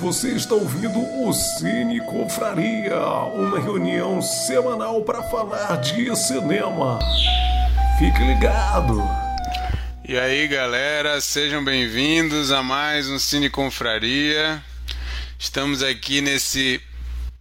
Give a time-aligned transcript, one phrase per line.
[0.00, 3.00] Você está ouvindo o Cine Confraria,
[3.34, 7.00] uma reunião semanal para falar de cinema.
[7.98, 9.02] Fique ligado!
[10.08, 14.62] E aí, galera, sejam bem-vindos a mais um Cine Confraria.
[15.36, 16.80] Estamos aqui nesse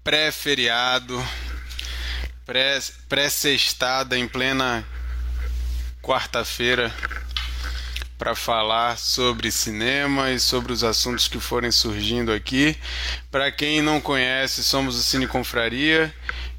[0.04, 1.24] pré-feriado,
[3.08, 4.84] pré-sextada em plena
[6.02, 6.92] quarta-feira
[8.18, 12.76] para falar sobre cinema e sobre os assuntos que forem surgindo aqui.
[13.30, 16.14] Para quem não conhece, somos o Cine Confraria,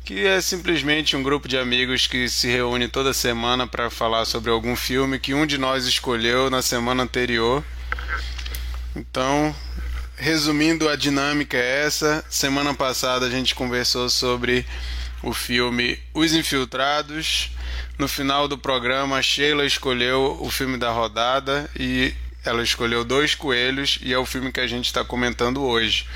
[0.04, 4.50] que é simplesmente um grupo de amigos que se reúne toda semana para falar sobre
[4.50, 7.64] algum filme que um de nós escolheu na semana anterior.
[8.94, 9.54] Então,
[10.16, 12.24] resumindo, a dinâmica é essa.
[12.30, 14.64] Semana passada a gente conversou sobre
[15.22, 17.50] o filme Os Infiltrados.
[17.98, 23.98] No final do programa, Sheila escolheu o filme da rodada e ela escolheu Dois Coelhos
[24.02, 26.06] e é o filme que a gente está comentando hoje.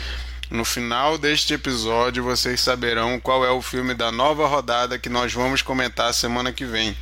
[0.50, 5.32] No final deste episódio, vocês saberão qual é o filme da nova rodada que nós
[5.32, 6.96] vamos comentar semana que vem.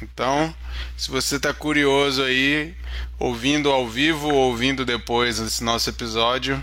[0.00, 0.54] Então,
[0.96, 2.74] se você está curioso aí,
[3.18, 6.62] ouvindo ao vivo ou ouvindo depois esse nosso episódio,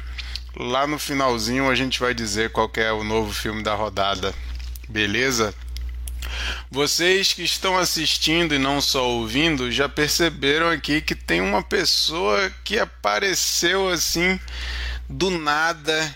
[0.57, 4.33] lá no finalzinho a gente vai dizer qual é o novo filme da rodada.
[4.89, 5.53] Beleza?
[6.71, 12.51] Vocês que estão assistindo e não só ouvindo já perceberam aqui que tem uma pessoa
[12.63, 14.39] que apareceu assim
[15.07, 16.15] do nada,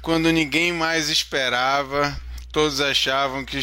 [0.00, 2.18] quando ninguém mais esperava.
[2.50, 3.60] Todos achavam que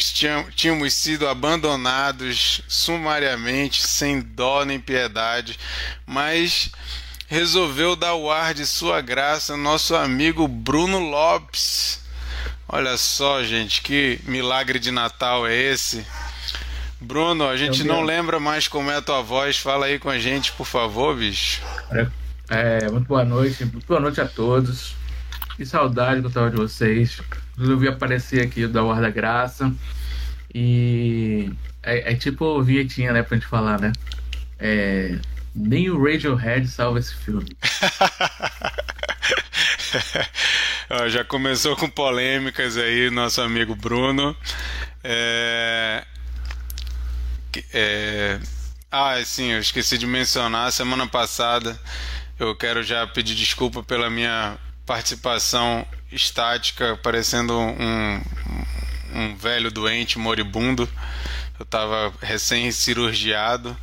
[0.54, 5.58] tínhamos sido abandonados sumariamente, sem dó nem piedade,
[6.06, 6.70] mas
[7.26, 12.03] resolveu dar o ar de sua graça nosso amigo Bruno Lopes
[12.68, 16.04] Olha só, gente, que milagre de Natal é esse?
[17.00, 19.58] Bruno, a gente não lembra mais como é a tua voz.
[19.58, 21.60] Fala aí com a gente, por favor, bicho.
[22.48, 24.94] É, muito boa noite, muito boa noite a todos.
[25.56, 27.20] Que saudade que eu tava de vocês.
[27.56, 29.72] Resolvi aparecer aqui da Hora da Graça.
[30.54, 33.92] E é, é tipo vinhetinha, né, pra gente falar, né?
[34.58, 35.18] É,
[35.54, 37.56] nem o Radiohead salva esse filme.
[41.10, 44.36] já começou com polêmicas aí, nosso amigo Bruno.
[45.02, 46.04] É...
[47.72, 48.40] É...
[48.90, 50.72] Ah, sim, eu esqueci de mencionar.
[50.72, 51.78] Semana passada
[52.38, 58.22] eu quero já pedir desculpa pela minha participação estática, parecendo um,
[59.14, 60.88] um velho doente moribundo.
[61.58, 63.76] Eu estava recém-cirurgiado,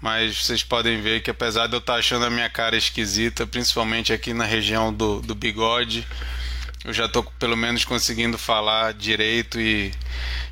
[0.00, 3.46] mas vocês podem ver que apesar de eu estar tá achando a minha cara esquisita,
[3.46, 6.06] principalmente aqui na região do, do bigode,
[6.84, 9.92] eu já estou pelo menos conseguindo falar direito e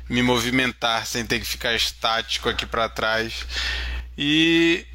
[0.07, 3.45] me movimentar sem ter que ficar estático aqui para trás.
[4.15, 4.85] E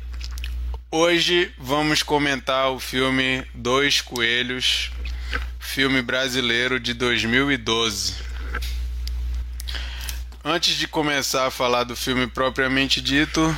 [0.91, 4.93] hoje vamos comentar o filme Dois Coelhos,
[5.59, 8.15] filme brasileiro de 2012.
[10.45, 13.57] Antes de começar a falar do filme propriamente dito,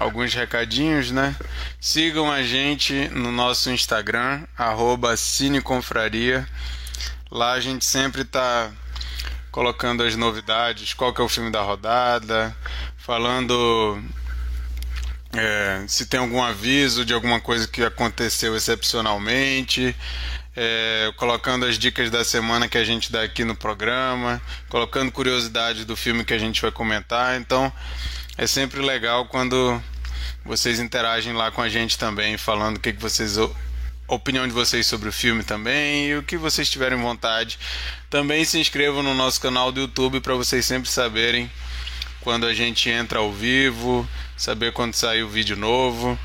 [0.00, 1.36] alguns recadinhos, né?
[1.78, 6.48] Sigam a gente no nosso Instagram, arroba Cineconfraria.
[7.30, 8.72] Lá a gente sempre está
[9.50, 12.56] colocando as novidades, qual que é o filme da rodada,
[12.96, 14.02] falando
[15.34, 19.94] é, se tem algum aviso de alguma coisa que aconteceu excepcionalmente,
[20.56, 24.40] é, colocando as dicas da semana que a gente dá aqui no programa,
[24.70, 27.38] colocando curiosidade do filme que a gente vai comentar.
[27.38, 27.70] Então
[28.40, 29.78] é sempre legal quando
[30.46, 33.50] vocês interagem lá com a gente também, falando o que, que vocês a
[34.08, 37.58] opinião de vocês sobre o filme também e o que vocês tiverem vontade.
[38.08, 41.50] Também se inscrevam no nosso canal do YouTube para vocês sempre saberem
[42.22, 44.08] quando a gente entra ao vivo,
[44.38, 46.18] saber quando sair o vídeo novo,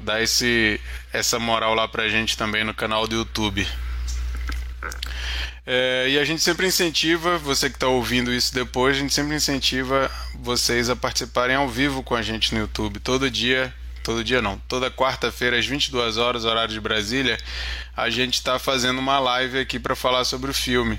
[0.00, 0.80] dar esse,
[1.12, 3.64] essa moral lá pra gente também no canal do YouTube.
[5.72, 9.36] É, e a gente sempre incentiva, você que está ouvindo isso depois, a gente sempre
[9.36, 12.98] incentiva vocês a participarem ao vivo com a gente no YouTube.
[12.98, 13.72] Todo dia
[14.02, 17.38] todo dia não, toda quarta-feira às 22 horas, horário de Brasília,
[17.96, 20.98] a gente está fazendo uma live aqui para falar sobre o filme.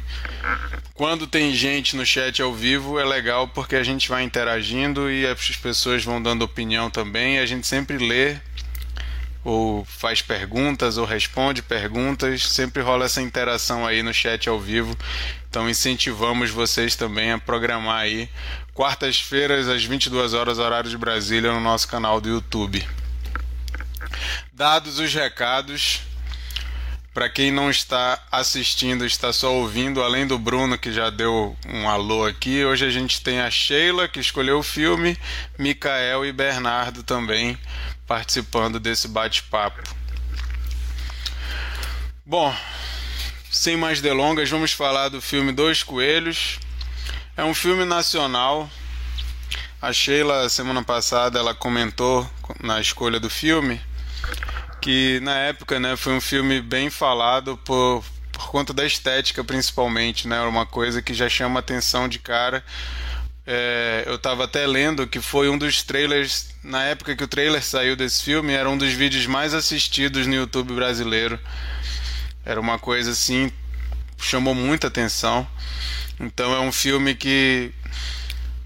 [0.94, 5.26] Quando tem gente no chat ao vivo é legal porque a gente vai interagindo e
[5.26, 8.38] as pessoas vão dando opinião também, a gente sempre lê
[9.44, 14.96] ou faz perguntas ou responde perguntas, sempre rola essa interação aí no chat ao vivo.
[15.50, 18.30] Então incentivamos vocês também a programar aí
[18.74, 22.88] quartas-feiras às 22 horas horário de Brasília no nosso canal do YouTube.
[24.54, 26.02] Dados os recados,
[27.14, 31.90] para quem não está assistindo, está só ouvindo, além do Bruno que já deu um
[31.90, 35.18] alô aqui, hoje a gente tem a Sheila que escolheu o filme,
[35.58, 37.58] Micael e Bernardo também
[38.12, 39.82] participando desse bate-papo.
[42.26, 42.54] Bom,
[43.50, 46.60] sem mais delongas, vamos falar do filme Dois Coelhos.
[47.38, 48.70] É um filme nacional.
[49.82, 52.30] A Sheila, semana passada, ela comentou
[52.62, 53.80] na escolha do filme
[54.82, 58.04] que na época né, foi um filme bem falado por,
[58.34, 60.28] por conta da estética, principalmente.
[60.28, 62.62] Né, uma coisa que já chama atenção de cara.
[63.46, 67.64] É, eu estava até lendo que foi um dos trailers, na época que o trailer
[67.64, 71.40] saiu desse filme, era um dos vídeos mais assistidos no YouTube brasileiro.
[72.46, 73.52] Era uma coisa assim,
[74.18, 75.48] chamou muita atenção.
[76.20, 77.72] Então é um filme que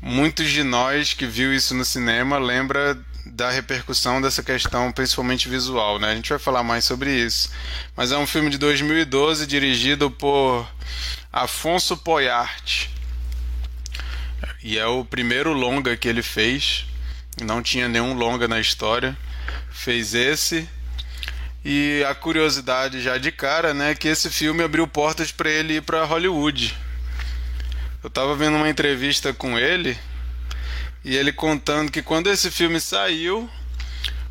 [0.02, 5.98] muitos de nós que viu isso no cinema lembra da repercussão dessa questão, principalmente visual,
[6.00, 6.12] né?
[6.12, 7.50] A gente vai falar mais sobre isso.
[7.96, 10.68] Mas é um filme de 2012 dirigido por
[11.34, 12.88] Afonso Poyart.
[14.68, 16.88] E é o primeiro longa que ele fez.
[17.40, 19.16] Não tinha nenhum longa na história.
[19.70, 20.68] Fez esse
[21.64, 25.84] e a curiosidade já de cara, né, que esse filme abriu portas para ele ir
[25.84, 26.76] para Hollywood.
[28.04, 29.96] Eu tava vendo uma entrevista com ele
[31.04, 33.48] e ele contando que quando esse filme saiu,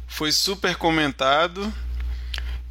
[0.08, 1.72] foi super comentado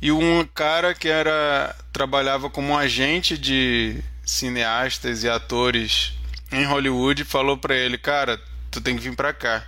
[0.01, 6.11] e um cara que era trabalhava como agente de cineastas e atores
[6.53, 8.39] em Hollywood falou para ele, cara,
[8.71, 9.63] tu tem que vir para cá.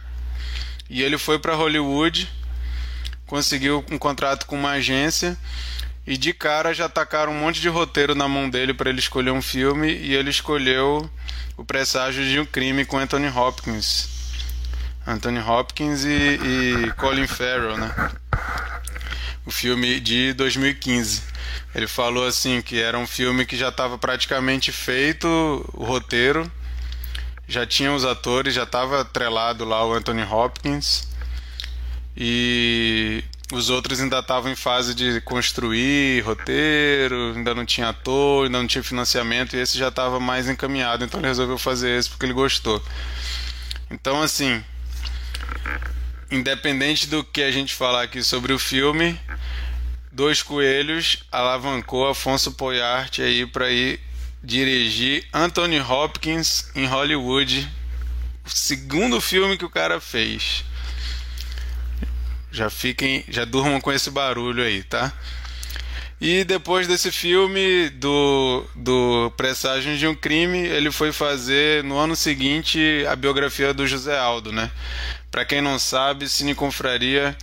[0.90, 2.30] E ele foi para Hollywood
[3.26, 5.38] conseguiu um contrato com uma agência
[6.06, 9.32] e de cara já tacaram um monte de roteiro na mão dele para ele escolher
[9.32, 11.10] um filme e ele escolheu
[11.58, 14.08] o Presságio de um Crime com Anthony Hopkins.
[15.08, 16.40] Anthony Hopkins e,
[16.88, 18.12] e Colin Farrell, né?
[19.46, 21.24] O filme de 2015.
[21.74, 25.28] Ele falou assim que era um filme que já estava praticamente feito
[25.74, 26.50] o roteiro,
[27.48, 31.08] já tinha os atores, já estava atrelado lá o Anthony Hopkins
[32.18, 38.58] e os outros ainda estavam em fase de construir roteiro, ainda não tinha ator, ainda
[38.58, 42.26] não tinha financiamento, e esse já estava mais encaminhado, então ele resolveu fazer esse porque
[42.26, 42.82] ele gostou.
[43.92, 44.64] Então, assim,
[46.32, 49.20] independente do que a gente falar aqui sobre o filme,
[50.12, 54.00] Dois Coelhos alavancou Afonso Poyart aí para ir
[54.46, 57.68] dirigir Anthony Hopkins em Hollywood,
[58.46, 60.64] o segundo filme que o cara fez.
[62.52, 65.12] Já fiquem, já durmam com esse barulho aí, tá?
[66.22, 72.16] E depois desse filme do, do Presságio de um Crime, ele foi fazer no ano
[72.16, 74.72] seguinte a biografia do José Aldo, né?
[75.30, 77.36] Para quem não sabe, Cine Confraria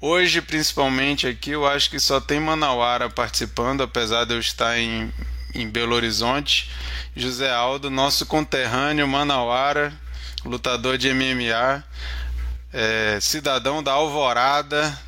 [0.00, 5.12] hoje principalmente aqui, eu acho que só tem Manauara participando, apesar de eu estar em,
[5.60, 6.70] em Belo Horizonte.
[7.14, 9.92] José Aldo, nosso conterrâneo Manauara,
[10.44, 11.84] lutador de MMA
[12.76, 14.98] é, cidadão da Alvorada,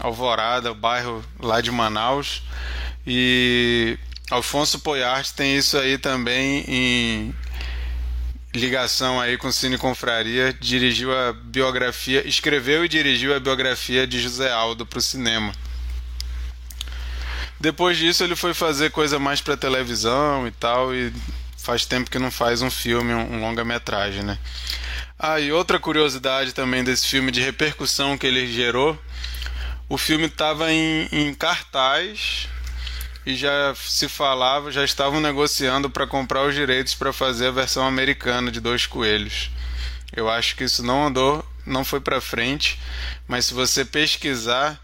[0.00, 2.42] Alvorada, o bairro lá de Manaus.
[3.06, 3.96] E
[4.30, 7.34] Alfonso Poyart tem isso aí também em
[8.52, 14.50] ligação aí com Cine Confraria, dirigiu a biografia, escreveu e dirigiu a biografia de José
[14.50, 15.52] Aldo para o cinema.
[17.62, 21.12] Depois disso ele foi fazer coisa mais para televisão e tal e
[21.56, 24.36] faz tempo que não faz um filme, um, longa-metragem, né?
[25.16, 29.00] Ah, e outra curiosidade também desse filme de repercussão que ele gerou,
[29.88, 32.48] o filme estava em, em cartaz
[33.24, 37.86] e já se falava, já estavam negociando para comprar os direitos para fazer a versão
[37.86, 39.52] americana de Dois Coelhos.
[40.12, 42.80] Eu acho que isso não andou, não foi para frente,
[43.28, 44.82] mas se você pesquisar,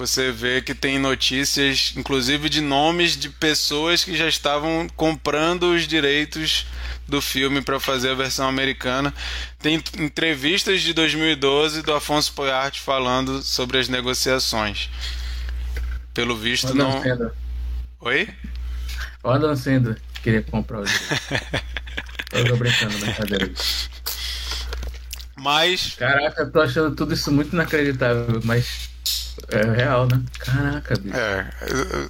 [0.00, 5.86] você vê que tem notícias, inclusive de nomes de pessoas que já estavam comprando os
[5.86, 6.66] direitos
[7.06, 9.12] do filme para fazer a versão americana.
[9.58, 14.88] Tem entrevistas de 2012 do Afonso Poyart falando sobre as negociações.
[16.14, 17.02] Pelo visto não.
[18.00, 18.26] Oi?
[19.22, 20.84] O Adam Sandler queria comprar o
[22.32, 23.52] Eu tô brincando, brincadeira.
[25.36, 25.94] Mas.
[25.94, 28.89] Caraca, eu tô achando tudo isso muito inacreditável, mas
[29.48, 30.22] é real, né?
[30.38, 31.16] Caraca, bicho.
[31.16, 31.46] É,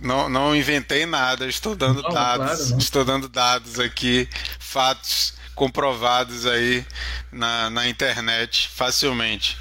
[0.02, 2.68] não, não inventei nada, estou dando não, dados.
[2.68, 6.84] Claro, estou dando dados aqui, fatos comprovados aí
[7.30, 9.56] na, na internet facilmente.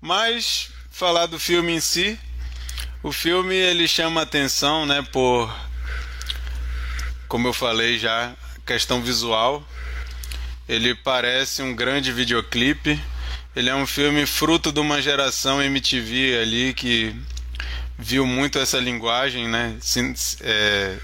[0.00, 2.18] Mas falar do filme em si,
[3.02, 5.54] o filme ele chama atenção, né, por
[7.28, 8.32] como eu falei já,
[8.64, 9.66] questão visual.
[10.68, 13.00] Ele parece um grande videoclipe
[13.56, 17.16] ele é um filme fruto de uma geração MTV ali que
[17.98, 19.74] viu muito essa linguagem, né?
[20.42, 20.98] É,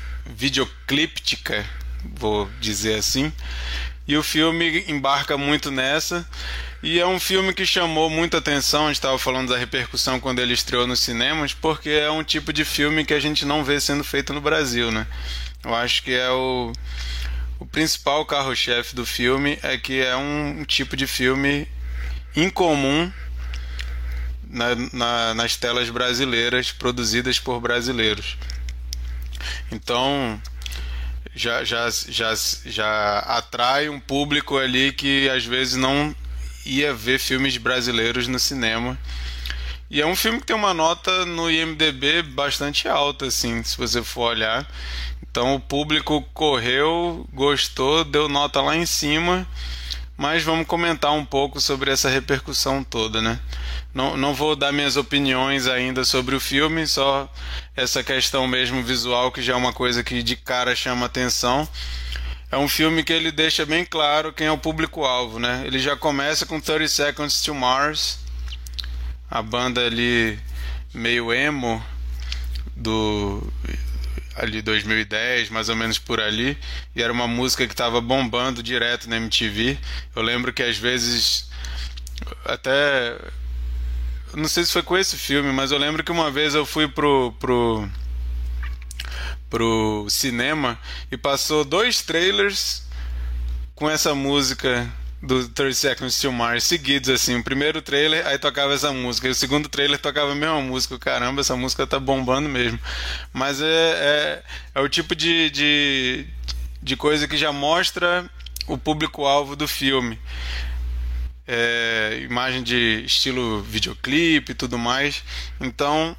[2.05, 3.33] vou dizer assim.
[4.07, 6.29] E o filme embarca muito nessa.
[6.83, 10.41] E é um filme que chamou muita atenção, a gente estava falando da repercussão quando
[10.41, 13.81] ele estreou nos cinemas, porque é um tipo de filme que a gente não vê
[13.81, 15.07] sendo feito no Brasil, né?
[15.65, 16.71] Eu acho que é o,
[17.59, 21.67] o principal carro-chefe do filme é que é um tipo de filme
[22.37, 23.13] incomum
[24.49, 28.37] na, na, nas telas brasileiras produzidas por brasileiros.
[29.71, 30.41] Então
[31.35, 32.35] já, já, já,
[32.67, 36.15] já atrai um público ali que às vezes não
[36.65, 38.99] ia ver filmes brasileiros no cinema.
[39.91, 44.03] E é um filme que tem uma nota no IMDB bastante alta, assim, se você
[44.03, 44.67] for olhar.
[45.23, 49.47] Então o público correu, gostou, deu nota lá em cima.
[50.23, 53.41] Mas vamos comentar um pouco sobre essa repercussão toda, né?
[53.93, 57.29] Não, não vou dar minhas opiniões ainda sobre o filme, só
[57.75, 61.69] essa questão mesmo visual, que já é uma coisa que de cara chama atenção.
[62.53, 65.65] É um filme que ele deixa bem claro quem é o público-alvo, né?
[65.67, 68.21] Ele já começa com 30 Seconds to Mars,
[69.29, 70.39] a banda ali
[70.95, 71.85] meio emo
[72.77, 73.43] do
[74.37, 76.57] ali 2010, mais ou menos por ali,
[76.95, 79.79] e era uma música que estava bombando direto na MTV.
[80.15, 81.51] Eu lembro que às vezes
[82.45, 83.19] até
[84.35, 86.89] não sei se foi com esse filme, mas eu lembro que uma vez eu fui
[86.89, 87.89] pro, pro,
[89.51, 90.79] pro cinema
[91.11, 92.83] e passou dois trailers
[93.75, 94.91] com essa música
[95.23, 97.37] do 30 Seconds to Mars seguidos, assim.
[97.37, 99.29] O primeiro trailer, aí tocava essa música.
[99.29, 100.99] E o segundo trailer tocava a mesma música.
[100.99, 102.79] Caramba, essa música tá bombando mesmo.
[103.33, 104.43] Mas é, é,
[104.75, 106.27] é o tipo de, de,
[106.83, 108.29] de coisa que já mostra
[108.67, 110.19] o público-alvo do filme
[111.47, 115.23] é, imagem de estilo videoclipe e tudo mais.
[115.61, 116.17] Então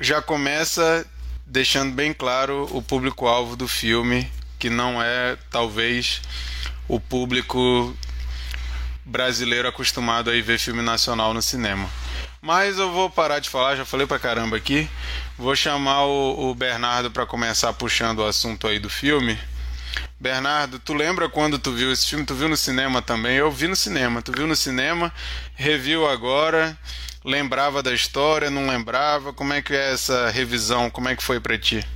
[0.00, 1.06] já começa
[1.46, 6.22] deixando bem claro o público-alvo do filme, que não é talvez
[6.90, 7.96] o público
[9.04, 11.88] brasileiro acostumado a ver filme nacional no cinema.
[12.42, 14.88] Mas eu vou parar de falar, já falei pra caramba aqui.
[15.38, 19.38] Vou chamar o, o Bernardo para começar puxando o assunto aí do filme.
[20.18, 22.24] Bernardo, tu lembra quando tu viu esse filme?
[22.24, 23.36] Tu viu no cinema também?
[23.36, 24.20] Eu vi no cinema.
[24.20, 25.12] Tu viu no cinema,
[25.54, 26.76] reviu agora,
[27.24, 29.32] lembrava da história, não lembrava?
[29.32, 30.90] Como é que é essa revisão?
[30.90, 31.86] Como é que foi para ti?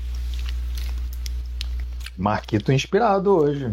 [2.16, 3.72] Marquito inspirado hoje.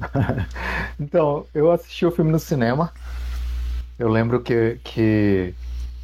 [0.98, 2.92] então, eu assisti o filme no cinema.
[3.98, 5.54] Eu lembro que, que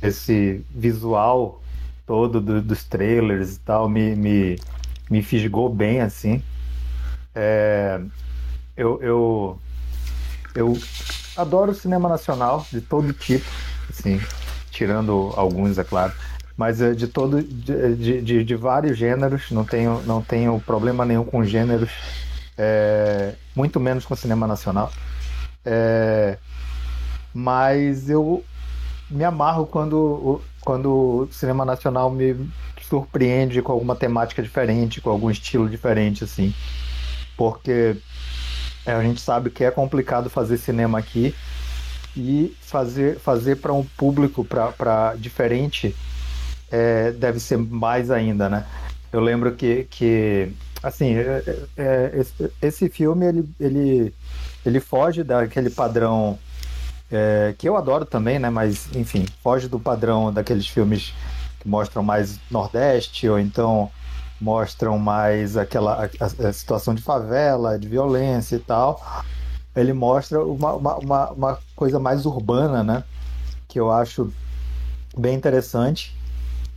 [0.03, 1.63] esse visual
[2.07, 4.59] todo do, dos trailers e tal me, me,
[5.11, 6.43] me fisgou bem assim.
[7.35, 8.01] É,
[8.77, 9.59] eu, eu,
[10.55, 10.79] eu
[11.37, 13.45] adoro cinema nacional de todo tipo,
[13.91, 14.21] assim,
[14.71, 16.13] tirando alguns, é claro,
[16.57, 21.25] mas é de todo de, de, de, vários gêneros, não tenho, não tenho problema nenhum
[21.25, 21.91] com gêneros,
[22.57, 24.91] é, muito menos com cinema nacional.
[25.65, 26.39] É,
[27.35, 28.45] mas eu
[29.11, 32.49] me amarro quando, quando o cinema nacional me
[32.81, 36.55] surpreende com alguma temática diferente, com algum estilo diferente, assim
[37.37, 37.97] porque
[38.85, 41.35] é, a gente sabe que é complicado fazer cinema aqui
[42.17, 45.95] e fazer, fazer para um público para diferente
[46.71, 48.67] é, deve ser mais ainda, né?
[49.13, 50.53] Eu lembro que, que
[50.87, 54.15] assim, é, é, é esse, esse, filme ele, ele,
[54.65, 56.39] ele foge daquele padrão
[57.11, 58.51] é, que eu adoro também, né?
[58.51, 61.13] Mas enfim, foge do padrão daqueles filmes
[61.61, 63.91] que mostram mais Nordeste ou então
[64.41, 69.01] mostram mais aquela a, a situação de favela, de violência e tal.
[69.75, 73.05] Ele mostra uma, uma, uma, uma coisa mais urbana, né?
[73.69, 74.33] Que eu acho
[75.17, 76.16] bem interessante.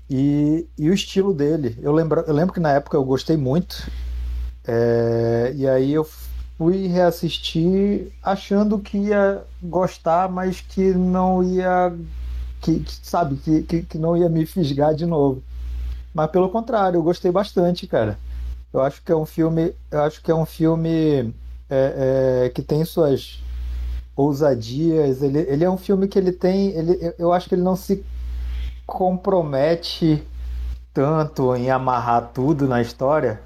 [0.10, 1.78] E, e o estilo dele.
[1.82, 3.90] Eu lembro, eu lembro que na época eu gostei muito.
[4.66, 6.08] É, e aí eu
[6.58, 11.94] fui reassistir achando que ia gostar, mas que não ia.
[12.62, 15.44] Que, que sabe, que, que, que não ia me fisgar de novo.
[16.14, 18.18] Mas pelo contrário, eu gostei bastante, cara.
[18.74, 21.34] Eu acho que é um filme, eu acho que é um filme
[21.70, 23.42] é, é, que tem suas
[24.16, 25.22] ousadias.
[25.22, 28.04] Ele, ele é um filme que ele tem, ele, eu acho que ele não se
[28.90, 30.24] compromete
[30.94, 33.42] tanto em amarrar tudo na história.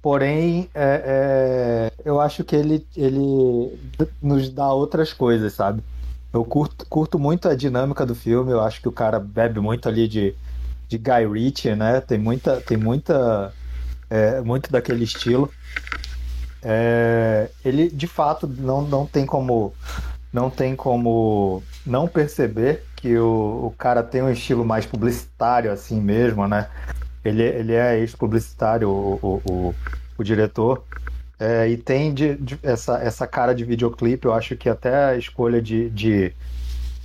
[0.00, 3.78] Porém, é, é, eu acho que ele, ele
[4.20, 5.82] nos dá outras coisas, sabe?
[6.32, 8.50] Eu curto, curto muito a dinâmica do filme.
[8.50, 10.34] Eu acho que o cara bebe muito ali de
[10.92, 12.00] de Guy Ritchie, né?
[12.00, 13.52] Tem muita, tem muita,
[14.10, 15.50] é, muito daquele estilo.
[16.62, 19.74] É, ele de fato não, não tem como
[20.32, 26.00] não tem como não perceber que o, o cara tem um estilo mais publicitário assim
[26.00, 26.68] mesmo, né?
[27.24, 29.74] Ele, ele é ex-publicitário, o, o, o,
[30.16, 30.84] o, diretor.
[31.38, 35.16] É, e tem de, de, essa, essa cara de videoclipe, eu acho que até a
[35.16, 36.32] escolha de, de,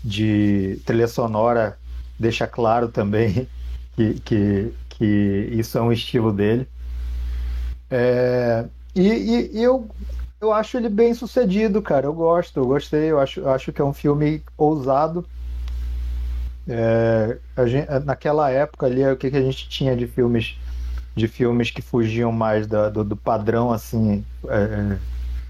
[0.03, 1.79] de trilha sonora
[2.19, 3.47] deixa claro também
[3.97, 6.67] que, que, que isso é um estilo dele.
[7.89, 9.89] É, e, e, e, eu,
[10.39, 12.05] eu acho ele bem sucedido, cara.
[12.05, 13.09] Eu gosto, eu gostei.
[13.11, 15.25] Eu acho, eu acho que é um filme ousado.
[16.69, 20.57] É, gente, naquela época ali, o que, que a gente tinha de filmes
[21.15, 24.23] de filmes que fugiam mais da, do, do, padrão, assim.
[24.47, 24.97] É,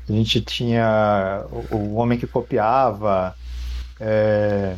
[0.07, 3.35] a gente tinha o, o Homem que Copiava.
[3.99, 4.75] É,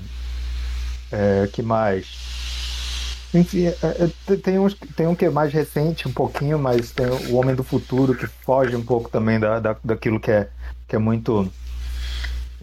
[1.11, 2.07] é, que mais?
[3.33, 7.05] Enfim, é, é, tem, uns, tem um que é mais recente, um pouquinho, mas tem
[7.05, 10.49] o Homem do Futuro, que foge um pouco também da, da, daquilo que é,
[10.87, 11.51] que é muito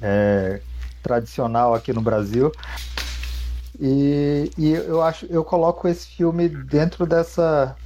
[0.03, 0.61] é,
[1.03, 2.51] tradicional aqui no Brasil.
[3.81, 7.77] E, e eu acho, eu coloco esse filme dentro dessa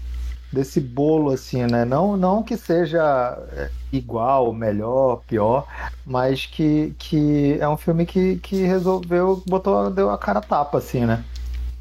[0.53, 1.85] desse bolo assim, né?
[1.85, 5.67] Não, não que seja é, igual, melhor, pior,
[6.05, 11.07] mas que, que é um filme que, que resolveu, botou, deu a cara tapa assim,
[11.07, 11.25] né?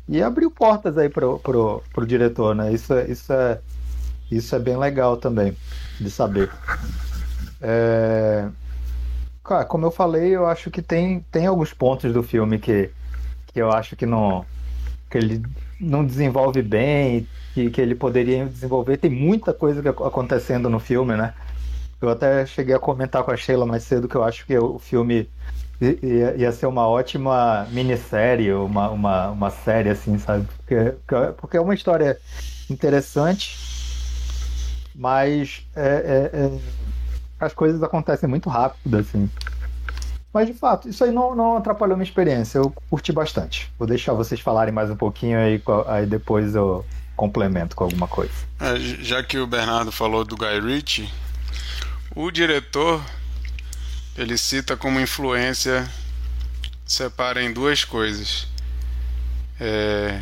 [0.08, 2.72] E abriu portas aí pro, pro, pro diretor, né?
[2.74, 3.60] Isso, é, isso, é,
[4.32, 5.56] isso é bem legal também
[6.00, 6.50] de saber.
[7.62, 8.48] É...
[9.44, 12.92] Cara, como eu falei, eu acho que tem, tem alguns pontos do filme que,
[13.54, 14.46] que eu acho que não
[15.10, 15.42] que ele
[15.80, 18.98] não desenvolve bem, que, que ele poderia desenvolver.
[18.98, 21.34] Tem muita coisa acontecendo no filme, né?
[22.02, 24.78] Eu até cheguei a comentar com a Sheila mais cedo que eu acho que o
[24.78, 25.28] filme
[25.82, 30.48] ia, ia ser uma ótima minissérie, uma, uma, uma série, assim, sabe?
[30.58, 30.96] Porque,
[31.38, 32.18] porque é uma história
[32.70, 33.58] interessante,
[34.94, 35.88] mas é,
[36.34, 36.60] é, é,
[37.40, 39.30] as coisas acontecem muito rápido, assim.
[40.34, 42.60] Mas de fato, isso aí não, não atrapalhou minha experiência.
[42.60, 43.72] Eu curti bastante.
[43.80, 48.32] Vou deixar vocês falarem mais um pouquinho aí, aí depois eu complemento com alguma coisa.
[48.60, 51.10] É, já que o Bernardo falou do Guy Ritchie,
[52.16, 53.04] o diretor
[54.18, 55.90] ele cita como influência
[56.86, 58.48] separa em duas coisas
[59.60, 60.22] é,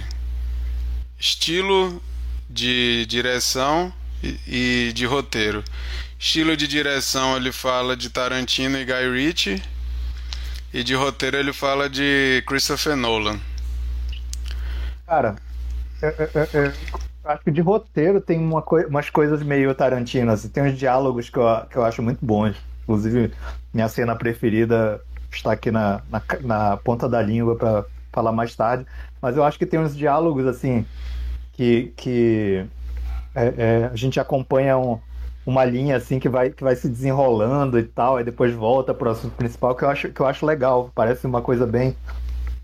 [1.19, 2.01] estilo
[2.49, 5.63] de direção e, e, de roteiro
[6.19, 9.63] estilo de direção ele fala de Tarantino e Guy Ritchie
[10.77, 13.39] e de roteiro ele fala de Christopher Nolan.
[15.07, 15.35] Cara
[16.03, 16.73] é, é, é,
[17.25, 21.31] acho que de roteiro tem uma coi umas coisas meio Tarantino assim, tem uns diálogos
[21.31, 22.55] que eu, que eu acho muito bons.
[22.83, 23.33] Inclusive,
[23.73, 28.85] minha cena preferida está aqui na, na, na ponta da língua para falar mais tarde.
[29.19, 30.85] Mas eu acho que tem uns diálogos assim
[31.53, 32.63] que, que
[33.33, 34.99] é, é, a gente acompanha um,
[35.47, 39.07] uma linha assim que vai, que vai se desenrolando e tal, e depois volta para
[39.07, 40.91] o assunto principal, que eu acho, que eu acho legal.
[40.93, 41.95] Parece uma coisa bem,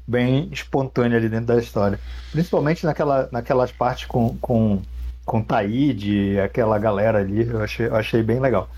[0.06, 1.98] bem espontânea ali dentro da história.
[2.34, 4.82] Principalmente naquela, naquelas partes com, com,
[5.24, 8.70] com Taíde, aquela galera ali, eu achei, eu achei bem legal.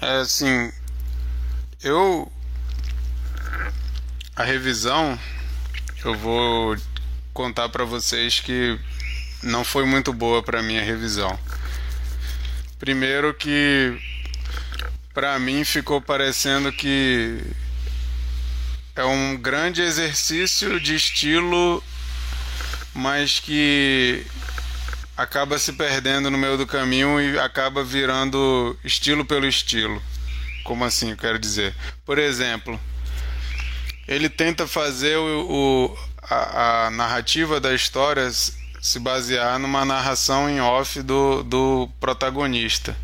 [0.00, 0.70] É assim,
[1.82, 2.30] eu
[4.36, 5.18] a revisão
[6.04, 6.76] eu vou
[7.34, 8.78] contar para vocês que
[9.42, 11.36] não foi muito boa para mim a revisão.
[12.80, 13.94] Primeiro que
[15.12, 17.38] para mim ficou parecendo que
[18.96, 21.84] é um grande exercício de estilo,
[22.94, 24.26] mas que
[25.14, 30.02] acaba se perdendo no meio do caminho e acaba virando estilo pelo estilo.
[30.64, 31.74] Como assim, eu quero dizer?
[32.06, 32.80] Por exemplo,
[34.08, 38.26] ele tenta fazer o, o a, a, narrativa da história
[38.80, 42.96] se basear numa narração em off do, do protagonista.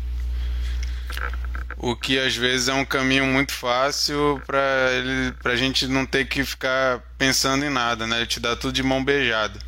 [1.77, 6.25] O que às vezes é um caminho muito fácil para ele a gente não ter
[6.25, 8.17] que ficar pensando em nada, né?
[8.17, 9.59] Ele te dá tudo de mão beijada.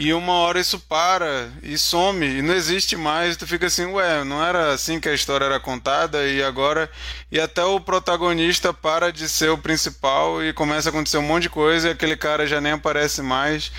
[0.00, 3.36] E uma hora isso para e some e não existe mais.
[3.36, 6.88] Tu fica assim, ué, não era assim que a história era contada e agora.
[7.32, 11.42] E até o protagonista para de ser o principal e começa a acontecer um monte
[11.42, 13.72] de coisa e aquele cara já nem aparece mais.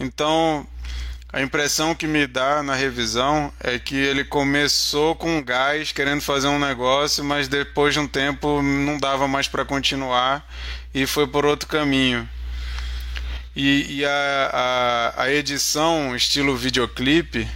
[0.00, 0.66] Então,
[1.32, 6.48] a impressão que me dá na revisão é que ele começou com gás, querendo fazer
[6.48, 10.46] um negócio, mas depois de um tempo não dava mais para continuar
[10.92, 12.28] e foi por outro caminho.
[13.56, 14.50] E, e a,
[15.16, 17.48] a, a, edição estilo videoclipe,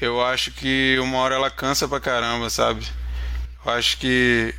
[0.00, 2.86] eu acho que uma hora ela cansa pra caramba, sabe?
[3.64, 4.54] Eu acho que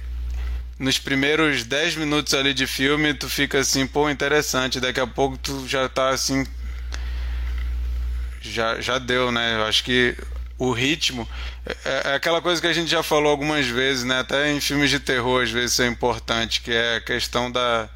[0.78, 4.80] nos primeiros 10 minutos ali de filme tu fica assim, pô, interessante.
[4.80, 6.46] Daqui a pouco tu já tá assim.
[8.42, 9.56] Já, já deu, né?
[9.56, 10.16] Eu acho que
[10.58, 11.28] o ritmo
[11.66, 14.20] é, é, aquela coisa que a gente já falou algumas vezes, né?
[14.20, 17.90] Até em filmes de terror às vezes isso é importante, que é a questão da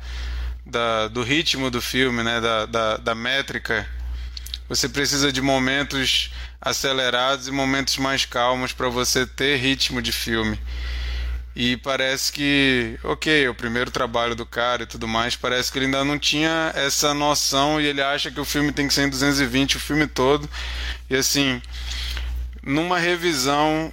[0.65, 3.87] da, do ritmo do filme, né, da, da, da métrica,
[4.69, 10.59] Você precisa de momentos acelerados e momentos mais calmos para você ter ritmo de filme.
[11.55, 15.85] E parece que, ok, o primeiro trabalho do cara e tudo mais, parece que ele
[15.85, 19.09] ainda não tinha essa noção e ele acha que o filme tem que ser em
[19.09, 20.49] 220 o filme todo.
[21.09, 21.61] E assim,
[22.63, 23.91] numa revisão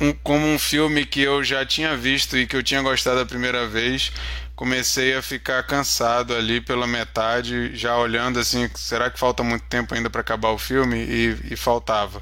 [0.00, 3.26] um, como um filme que eu já tinha visto e que eu tinha gostado a
[3.26, 4.12] primeira vez,
[4.56, 9.94] comecei a ficar cansado ali pela metade, já olhando assim, será que falta muito tempo
[9.94, 10.98] ainda para acabar o filme?
[10.98, 12.20] E, e faltava.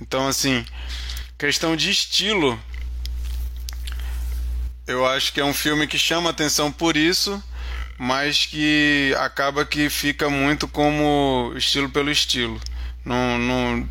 [0.00, 0.64] Então, assim,
[1.38, 2.60] questão de estilo,
[4.86, 7.42] eu acho que é um filme que chama atenção por isso,
[7.98, 12.60] mas que acaba que fica muito como estilo pelo estilo.
[13.04, 13.88] Não, não,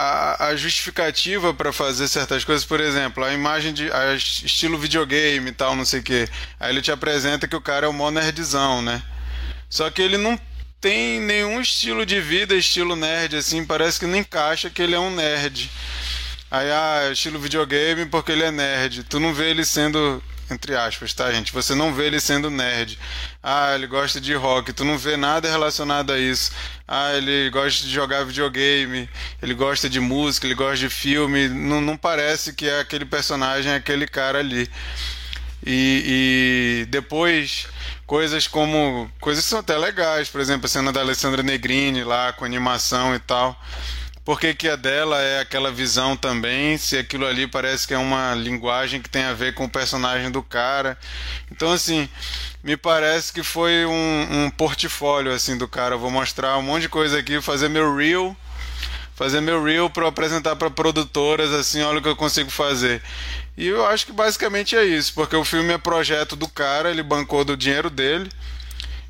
[0.00, 5.50] a, a justificativa para fazer certas coisas, por exemplo, a imagem de a estilo videogame
[5.50, 6.28] e tal, não sei o que.
[6.60, 9.02] Aí ele te apresenta que o cara é o mó nerdzão, né?
[9.68, 10.38] Só que ele não
[10.80, 15.00] tem nenhum estilo de vida, estilo nerd, assim, parece que não encaixa que ele é
[15.00, 15.68] um nerd.
[16.50, 19.04] Aí, ah, estilo videogame porque ele é nerd.
[19.04, 21.52] Tu não vê ele sendo, entre aspas, tá, gente?
[21.52, 22.98] Você não vê ele sendo nerd.
[23.42, 24.72] Ah, ele gosta de rock.
[24.72, 26.50] Tu não vê nada relacionado a isso.
[26.86, 29.08] Ah, ele gosta de jogar videogame.
[29.42, 31.48] Ele gosta de música, ele gosta de filme.
[31.48, 34.70] Não, não parece que é aquele personagem, é aquele cara ali.
[35.66, 37.66] E, e, depois
[38.06, 42.32] coisas como coisas que são até legais, por exemplo, a cena da Alessandra Negrini lá
[42.32, 43.58] com animação e tal
[44.28, 47.96] por que, que a dela é aquela visão também, se aquilo ali parece que é
[47.96, 50.98] uma linguagem que tem a ver com o personagem do cara.
[51.50, 52.06] Então, assim,
[52.62, 55.94] me parece que foi um, um portfólio assim do cara.
[55.94, 58.36] Eu vou mostrar um monte de coisa aqui, fazer meu reel,
[59.14, 63.02] fazer meu reel para apresentar para produtoras assim, olha o que eu consigo fazer.
[63.56, 67.02] E eu acho que basicamente é isso, porque o filme é projeto do cara, ele
[67.02, 68.30] bancou do dinheiro dele.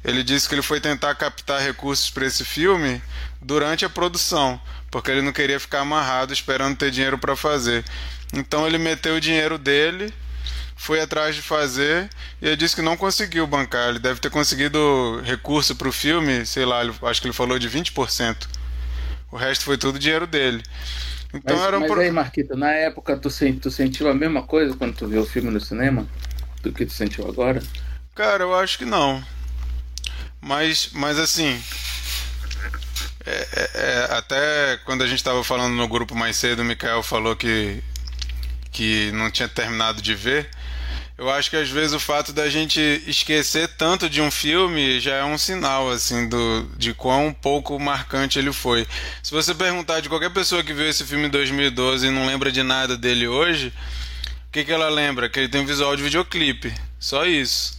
[0.05, 3.03] Ele disse que ele foi tentar captar recursos para esse filme
[3.43, 7.85] durante a produção porque ele não queria ficar amarrado esperando ter dinheiro para fazer.
[8.33, 10.13] Então ele meteu o dinheiro dele,
[10.77, 12.09] foi atrás de fazer
[12.41, 13.91] e ele disse que não conseguiu bancar.
[13.91, 17.69] Ele deve ter conseguido recurso para o filme, sei lá, acho que ele falou de
[17.69, 18.47] 20%.
[19.31, 20.63] O resto foi tudo dinheiro dele.
[21.35, 22.01] Então mas, era um mas pro...
[22.01, 23.29] aí, Marquito, na época tu,
[23.61, 26.09] tu sentiu a mesma coisa quando tu viu o filme no cinema
[26.63, 27.63] do que tu sentiu agora?
[28.15, 29.23] Cara, eu acho que não.
[30.41, 31.61] Mas, mas assim,
[33.25, 37.03] é, é, é, até quando a gente estava falando no grupo mais cedo, o Mikael
[37.03, 37.83] falou que,
[38.73, 40.49] que não tinha terminado de ver.
[41.19, 45.17] Eu acho que às vezes o fato da gente esquecer tanto de um filme já
[45.17, 48.87] é um sinal assim do de quão pouco marcante ele foi.
[49.21, 52.53] Se você perguntar de qualquer pessoa que viu esse filme em 2012 e não lembra
[52.53, 53.73] de nada dele hoje,
[54.49, 55.29] o que, que ela lembra?
[55.29, 56.73] Que ele tem um visual de videoclipe.
[57.01, 57.77] Só isso.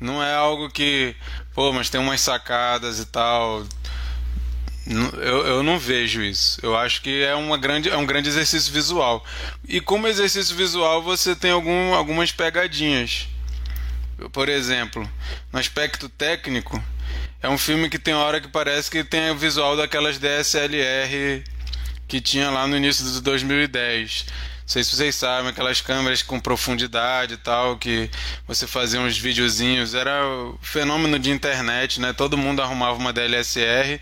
[0.00, 1.16] Não é algo que,
[1.52, 3.66] pô, mas tem umas sacadas e tal.
[4.88, 6.58] Eu, eu não vejo isso.
[6.62, 9.24] Eu acho que é, uma grande, é um grande exercício visual.
[9.68, 13.28] E como exercício visual você tem algum, algumas pegadinhas.
[14.32, 15.08] Por exemplo,
[15.52, 16.82] no aspecto técnico,
[17.42, 21.44] é um filme que tem hora que parece que tem o visual daquelas DSLR
[22.08, 24.26] que tinha lá no início de 2010.
[24.28, 24.34] Não
[24.66, 28.10] sei se vocês sabem, aquelas câmeras com profundidade e tal, que
[28.46, 29.94] você fazia uns videozinhos.
[29.94, 30.20] Era
[30.62, 32.12] fenômeno de internet, né?
[32.12, 34.00] Todo mundo arrumava uma DLSR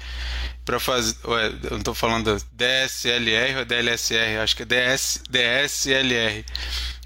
[0.66, 1.16] para fazer.
[1.24, 6.44] Ué, eu não estou falando DSLR ou DLSR, acho que é DS, DSLR.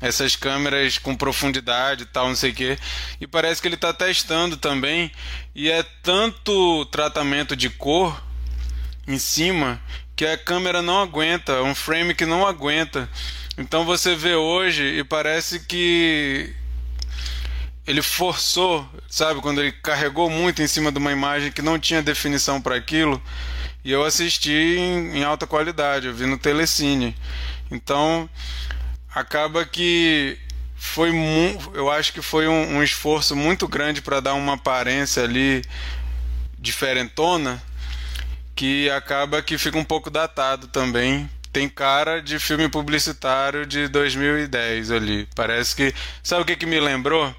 [0.00, 2.78] Essas câmeras com profundidade e tal, não sei o quê.
[3.20, 5.12] E parece que ele está testando também.
[5.54, 8.20] E é tanto tratamento de cor
[9.06, 9.80] em cima
[10.16, 13.08] que a câmera não aguenta, é um frame que não aguenta.
[13.58, 16.54] Então você vê hoje e parece que
[17.90, 22.00] ele forçou, sabe, quando ele carregou muito em cima de uma imagem que não tinha
[22.00, 23.20] definição para aquilo,
[23.84, 27.16] e eu assisti em, em, alta qualidade, eu vi no Telecine.
[27.68, 28.30] Então,
[29.12, 30.38] acaba que
[30.76, 31.10] foi
[31.74, 35.64] eu acho que foi um, um esforço muito grande para dar uma aparência ali
[36.60, 37.60] diferentona,
[38.54, 44.90] que acaba que fica um pouco datado também tem cara de filme publicitário de 2010
[44.90, 45.28] ali.
[45.34, 45.94] Parece que.
[46.22, 47.34] Sabe o que, que me lembrou?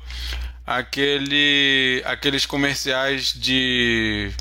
[0.66, 4.32] Aquele, aqueles comerciais de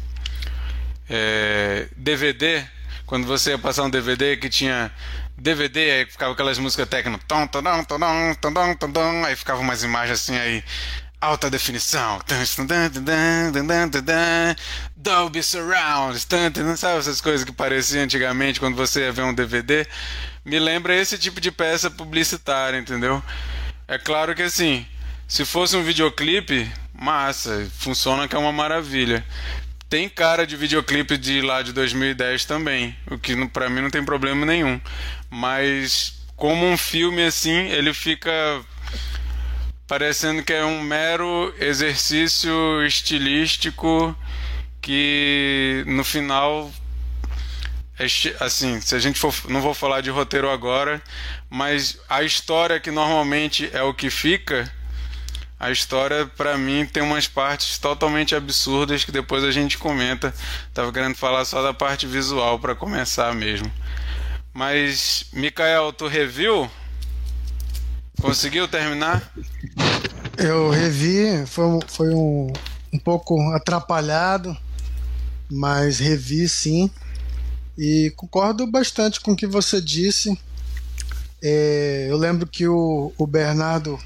[1.09, 2.65] é, DVD.
[3.07, 4.91] Quando você ia passar um DVD que tinha
[5.37, 7.27] DVD, aí ficava aquelas músicas técnicas.
[9.27, 10.63] Aí ficava umas imagens assim aí
[11.21, 12.19] alta definição,
[14.97, 16.19] Dolby Surround,
[16.77, 19.87] sabe essas coisas que pareciam antigamente quando você ia ver um DVD?
[20.45, 23.23] Me lembra esse tipo de peça publicitária, entendeu?
[23.87, 24.87] É claro que assim,
[25.29, 29.25] se fosse um videoclipe, massa, funciona que é uma maravilha.
[29.91, 34.05] tem cara de videoclipe de lá de 2010 também, o que para mim não tem
[34.05, 34.81] problema nenhum.
[35.29, 38.31] Mas como um filme assim, ele fica
[39.91, 44.17] parecendo que é um mero exercício estilístico
[44.81, 46.71] que no final
[47.99, 48.05] é
[48.39, 51.03] assim, se a gente for, não vou falar de roteiro agora,
[51.51, 54.73] mas a história que normalmente é o que fica,
[55.59, 60.33] a história para mim tem umas partes totalmente absurdas que depois a gente comenta.
[60.73, 63.71] Tava querendo falar só da parte visual para começar mesmo.
[64.55, 66.71] Mas Mikael, tu reviu?
[68.21, 69.33] Conseguiu terminar?
[70.37, 72.53] Eu revi, foi, foi um,
[72.93, 74.57] um pouco atrapalhado,
[75.51, 76.91] mas revi sim.
[77.79, 80.39] E concordo bastante com o que você disse.
[81.43, 83.99] É, eu lembro que o, o Bernardo,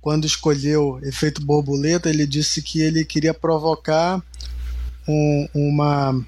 [0.00, 4.22] quando escolheu efeito borboleta, ele disse que ele queria provocar
[5.08, 6.24] um, uma.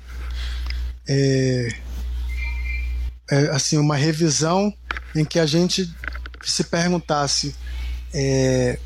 [1.07, 1.69] É,
[3.31, 4.75] é, assim, uma revisão
[5.15, 5.89] em que a gente
[6.51, 7.55] se perguntasse
[8.13, 8.79] é,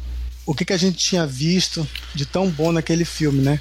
[0.46, 3.60] o que, que a gente tinha visto de tão bom naquele filme, né?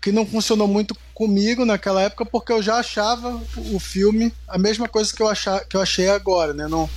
[0.00, 4.88] Que não funcionou muito comigo naquela época porque eu já achava o filme a mesma
[4.88, 6.66] coisa que eu, achar, que eu achei agora, né?
[6.66, 6.88] Não,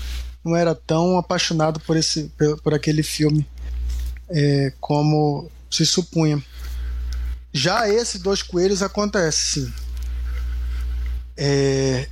[0.44, 3.46] não era tão apaixonado por, esse, por, por aquele filme
[4.30, 6.42] é, como se supunha.
[7.52, 9.74] Já esse Dois Coelhos acontece, sim.
[11.36, 12.08] É,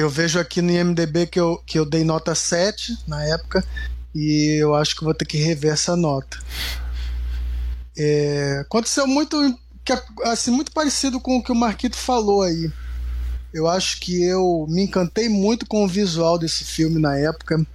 [0.00, 3.62] eu vejo aqui no IMDB que eu, que eu dei nota 7 na época
[4.14, 6.38] e eu acho que vou ter que rever essa nota.
[7.96, 9.36] É, aconteceu muito
[10.24, 12.72] assim muito parecido com o que o Marquito falou aí.
[13.52, 17.66] Eu acho que eu me encantei muito com o visual desse filme na época,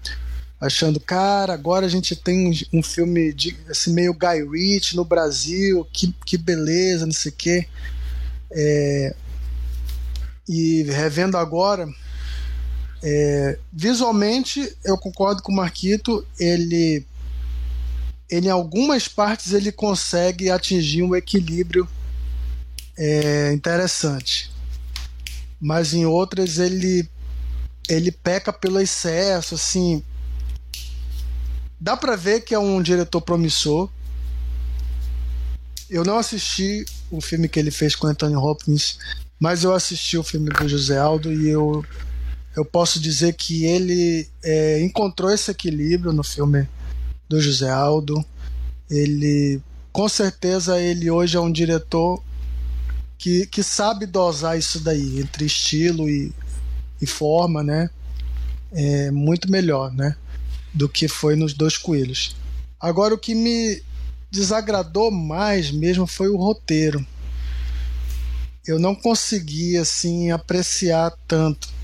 [0.60, 5.06] achando, cara, agora a gente tem um, um filme de assim, meio Guy Ritchie no
[5.06, 7.68] Brasil, que, que beleza, não sei o quê.
[8.52, 9.16] É,
[10.50, 11.88] e revendo agora,
[13.08, 17.06] é, visualmente, eu concordo com o Marquito, ele,
[18.28, 21.88] ele em algumas partes ele consegue atingir um equilíbrio
[22.98, 24.52] é, interessante,
[25.62, 27.08] mas em outras ele
[27.88, 30.02] ele peca pelo excesso, assim.
[31.80, 33.88] Dá para ver que é um diretor promissor.
[35.88, 38.98] Eu não assisti o filme que ele fez com Anthony Hopkins,
[39.40, 41.86] mas eu assisti o filme do José Aldo e eu
[42.56, 46.68] eu posso dizer que ele é, encontrou esse equilíbrio no filme
[47.28, 48.24] do José Aldo.
[48.90, 52.24] Ele, com certeza, ele hoje é um diretor
[53.18, 56.32] que, que sabe dosar isso daí entre estilo e,
[57.02, 57.90] e forma, né?
[58.72, 60.16] É muito melhor, né?
[60.74, 62.38] Do que foi nos dois coelhos.
[62.80, 63.82] Agora, o que me
[64.32, 67.06] desagradou mais mesmo foi o roteiro.
[68.66, 71.75] Eu não consegui assim apreciar tanto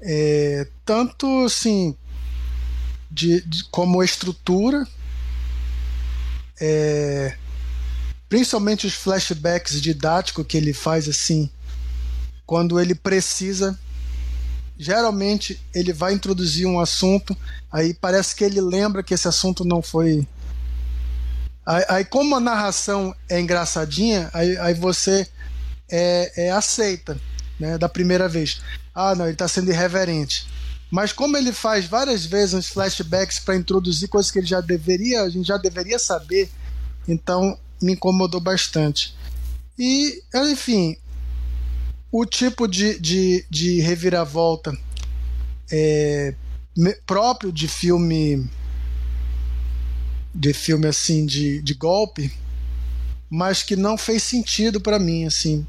[0.00, 1.96] é, tanto assim
[3.10, 4.86] de, de, como estrutura,
[6.60, 7.36] é,
[8.28, 11.50] principalmente os flashbacks didáticos que ele faz assim,
[12.44, 13.78] quando ele precisa.
[14.78, 17.34] Geralmente ele vai introduzir um assunto,
[17.72, 20.26] aí parece que ele lembra que esse assunto não foi.
[21.64, 25.26] Aí, aí como a narração é engraçadinha, aí, aí você
[25.90, 27.18] é, é aceita
[27.58, 28.60] né, da primeira vez.
[28.94, 30.46] Ah, não, ele está sendo irreverente.
[30.90, 35.22] Mas como ele faz várias vezes uns flashbacks para introduzir coisas que ele já deveria,
[35.22, 36.48] a gente já deveria saber,
[37.08, 39.14] então me incomodou bastante.
[39.78, 40.96] E, enfim,
[42.10, 44.76] o tipo de, de, de reviravolta
[45.70, 46.34] é,
[47.04, 48.48] próprio de filme
[50.34, 52.30] de filme assim de, de golpe,
[53.28, 55.66] mas que não fez sentido para mim assim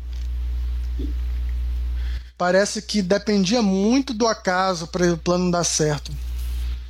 [2.38, 6.12] parece que dependia muito do acaso para o plano dar certo.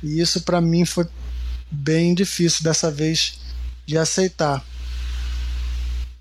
[0.02, 1.06] E isso para mim foi
[1.70, 3.40] bem difícil dessa vez
[3.86, 4.64] de aceitar.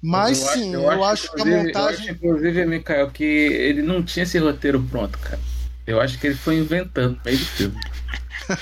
[0.01, 1.73] Mas eu sim, acho, eu, eu acho, que a montagem.
[1.73, 5.39] Eu acho, inclusive, Mikael, que ele não tinha esse roteiro pronto, cara.
[5.85, 7.79] Eu acho que ele foi inventando no meio do filme.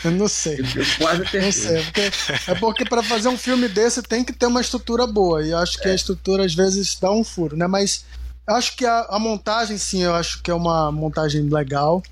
[0.03, 0.59] eu não sei.
[0.59, 1.83] Eu, eu quase Não sei.
[1.83, 2.11] Porque,
[2.47, 5.43] é porque para fazer um filme desse tem que ter uma estrutura boa.
[5.43, 5.91] E eu acho que é.
[5.91, 7.67] a estrutura às vezes dá um furo, né?
[7.67, 8.05] Mas
[8.47, 12.03] Acho que a, a, montagem, sim, eu acho que é uma montagem legal.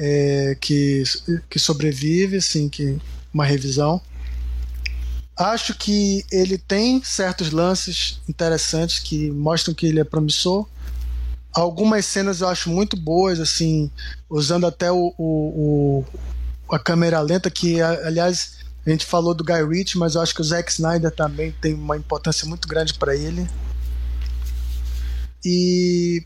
[0.00, 1.02] É, que,
[1.50, 2.98] que sobrevive, assim, que
[3.34, 4.00] uma revisão.
[5.36, 10.66] Acho que ele tem certos lances interessantes que mostram que ele é promissor.
[11.52, 13.90] Algumas cenas eu acho muito boas, assim,
[14.30, 16.04] usando até o, o,
[16.68, 20.34] o a câmera lenta, que aliás a gente falou do Guy Ritchie, mas eu acho
[20.34, 23.48] que o Zack Snyder também tem uma importância muito grande para ele
[25.44, 26.22] E.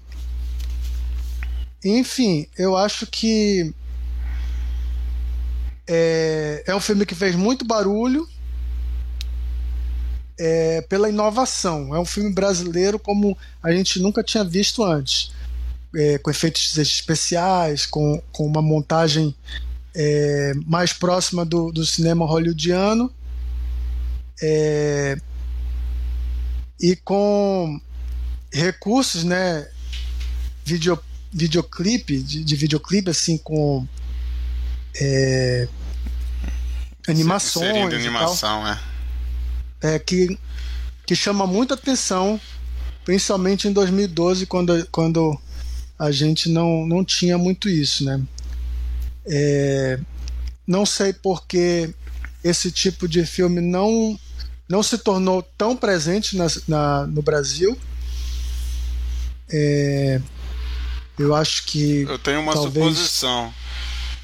[1.85, 3.75] Enfim, eu acho que.
[5.87, 8.29] É, é um filme que fez muito barulho
[10.39, 11.95] é, pela inovação.
[11.95, 15.33] É um filme brasileiro como a gente nunca tinha visto antes.
[15.95, 19.35] É, com efeitos especiais, com, com uma montagem
[19.95, 23.13] é, mais próxima do, do cinema hollywoodiano
[24.43, 25.17] é,
[26.81, 27.81] e com
[28.53, 29.69] recursos, né,
[30.65, 30.99] video,
[31.33, 33.87] videoclipe, de, de videoclipe assim com
[34.95, 35.69] é,
[37.09, 38.79] animações, de animação, é.
[39.81, 40.39] é que
[41.05, 42.41] que chama muita atenção,
[43.05, 45.39] principalmente em 2012 quando quando
[45.99, 48.21] a gente não, não tinha muito isso, né?
[49.25, 50.01] É,
[50.67, 51.95] não sei porque
[52.43, 54.19] esse tipo de filme não,
[54.69, 57.79] não se tornou tão presente na, na no Brasil.
[59.53, 60.21] É,
[61.19, 62.03] eu acho que.
[62.03, 63.55] Eu tenho uma talvez, suposição.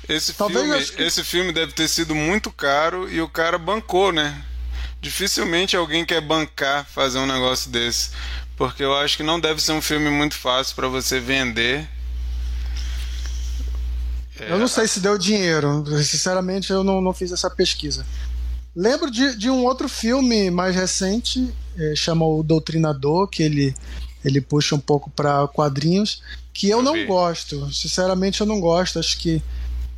[0.09, 1.03] Esse filme, que...
[1.03, 4.43] esse filme deve ter sido muito caro e o cara bancou, né?
[5.01, 8.11] Dificilmente alguém quer bancar fazer um negócio desse.
[8.57, 11.89] Porque eu acho que não deve ser um filme muito fácil para você vender
[14.41, 14.53] é.
[14.53, 15.85] Eu não sei se deu dinheiro.
[16.03, 18.07] Sinceramente, eu não, não fiz essa pesquisa.
[18.75, 23.75] Lembro de, de um outro filme mais recente, é, chama O Doutrinador, que ele,
[24.25, 27.73] ele puxa um pouco para quadrinhos, que eu, não gosto.
[27.73, 28.99] Sinceramente, eu não gosto.
[28.99, 29.43] Acho que,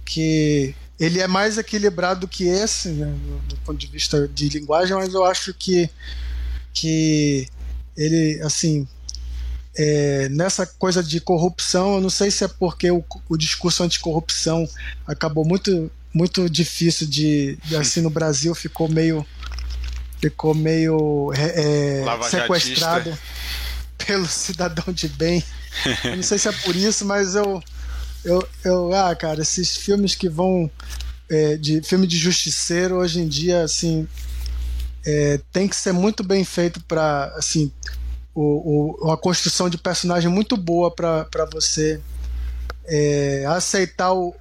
[0.04, 3.14] que ele é mais equilibrado do que esse, né,
[3.48, 5.88] do, ponto de vista de linguagem, mas eu acho que,
[6.74, 7.48] que
[7.96, 8.86] ele, assim,
[9.76, 14.68] é, nessa coisa de corrupção, eu não sei se é porque o, o discurso anticorrupção
[15.06, 19.24] acabou muito muito difícil de, de assim no Brasil ficou meio
[20.20, 23.16] ficou meio é sequestrado
[24.06, 25.42] pelo cidadão de bem.
[26.04, 27.62] Eu não sei se é por isso, mas eu
[28.24, 30.70] eu, eu ah cara, esses filmes que vão
[31.28, 34.06] é, de filme de justiceiro hoje em dia assim
[35.06, 37.72] é, tem que ser muito bem feito para assim
[38.34, 42.00] o, o, uma construção de personagem muito boa para você
[42.84, 44.34] é, aceitar o,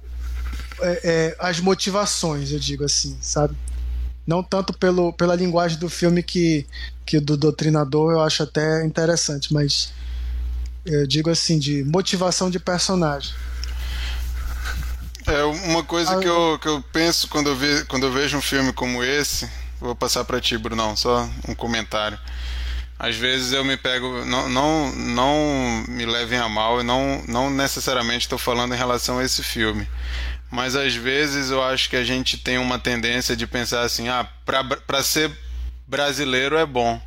[0.80, 3.56] é, é, as motivações, eu digo assim, sabe?
[4.30, 6.64] Não tanto pelo, pela linguagem do filme que,
[7.04, 9.92] que do doutrinador eu acho até interessante, mas
[10.86, 13.34] eu digo assim, de motivação de personagem.
[15.26, 18.38] É uma coisa ah, que, eu, que eu penso quando eu, ve, quando eu vejo
[18.38, 19.50] um filme como esse.
[19.80, 22.16] Vou passar para ti, Brunão, só um comentário
[23.00, 27.48] às vezes eu me pego, não, não, não me levem a mal, e não, não
[27.48, 29.88] necessariamente estou falando em relação a esse filme.
[30.50, 34.28] Mas às vezes eu acho que a gente tem uma tendência de pensar assim: ah,
[34.44, 35.30] para ser
[35.86, 37.00] brasileiro é bom.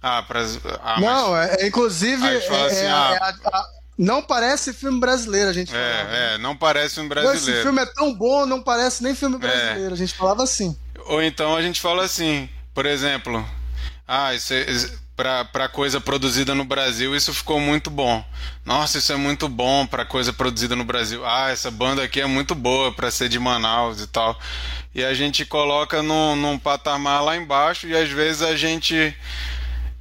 [0.00, 0.40] Ah, pra,
[0.82, 1.50] ah, não, mas...
[1.50, 2.26] é, inclusive.
[2.26, 6.16] É, assim, é, ah, é a, a, não parece filme brasileiro, a gente é, falava.
[6.16, 7.50] É, é, não parece filme brasileiro.
[7.50, 9.38] Esse filme é tão bom, não parece nem filme é.
[9.38, 9.92] brasileiro.
[9.92, 10.78] A gente falava assim.
[11.06, 13.44] Ou então a gente fala assim, por exemplo,
[14.06, 14.66] ah, isso é,
[15.18, 18.24] para coisa produzida no Brasil, isso ficou muito bom.
[18.64, 21.26] Nossa, isso é muito bom para coisa produzida no Brasil.
[21.26, 24.38] Ah, essa banda aqui é muito boa para ser de Manaus e tal.
[24.94, 29.12] E a gente coloca num, num patamar lá embaixo e às vezes a gente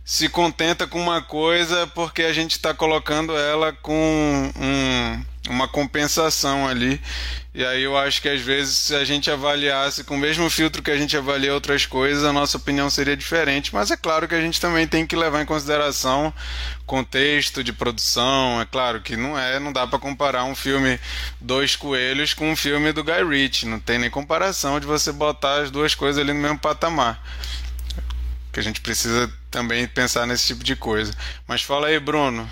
[0.05, 6.67] se contenta com uma coisa porque a gente está colocando ela com um, uma compensação
[6.67, 7.01] ali.
[7.53, 10.83] E aí eu acho que às vezes se a gente avaliasse com o mesmo filtro
[10.83, 13.73] que a gente avalia outras coisas, a nossa opinião seria diferente.
[13.73, 16.33] Mas é claro que a gente também tem que levar em consideração
[16.85, 18.61] contexto de produção.
[18.61, 20.99] É claro que não é, não dá para comparar um filme
[21.41, 23.65] Dois Coelhos com um filme do Guy Ritchie.
[23.67, 27.21] Não tem nem comparação de você botar as duas coisas ali no mesmo patamar
[28.57, 31.13] que a gente precisa também pensar nesse tipo de coisa.
[31.47, 32.49] Mas fala aí, Bruno.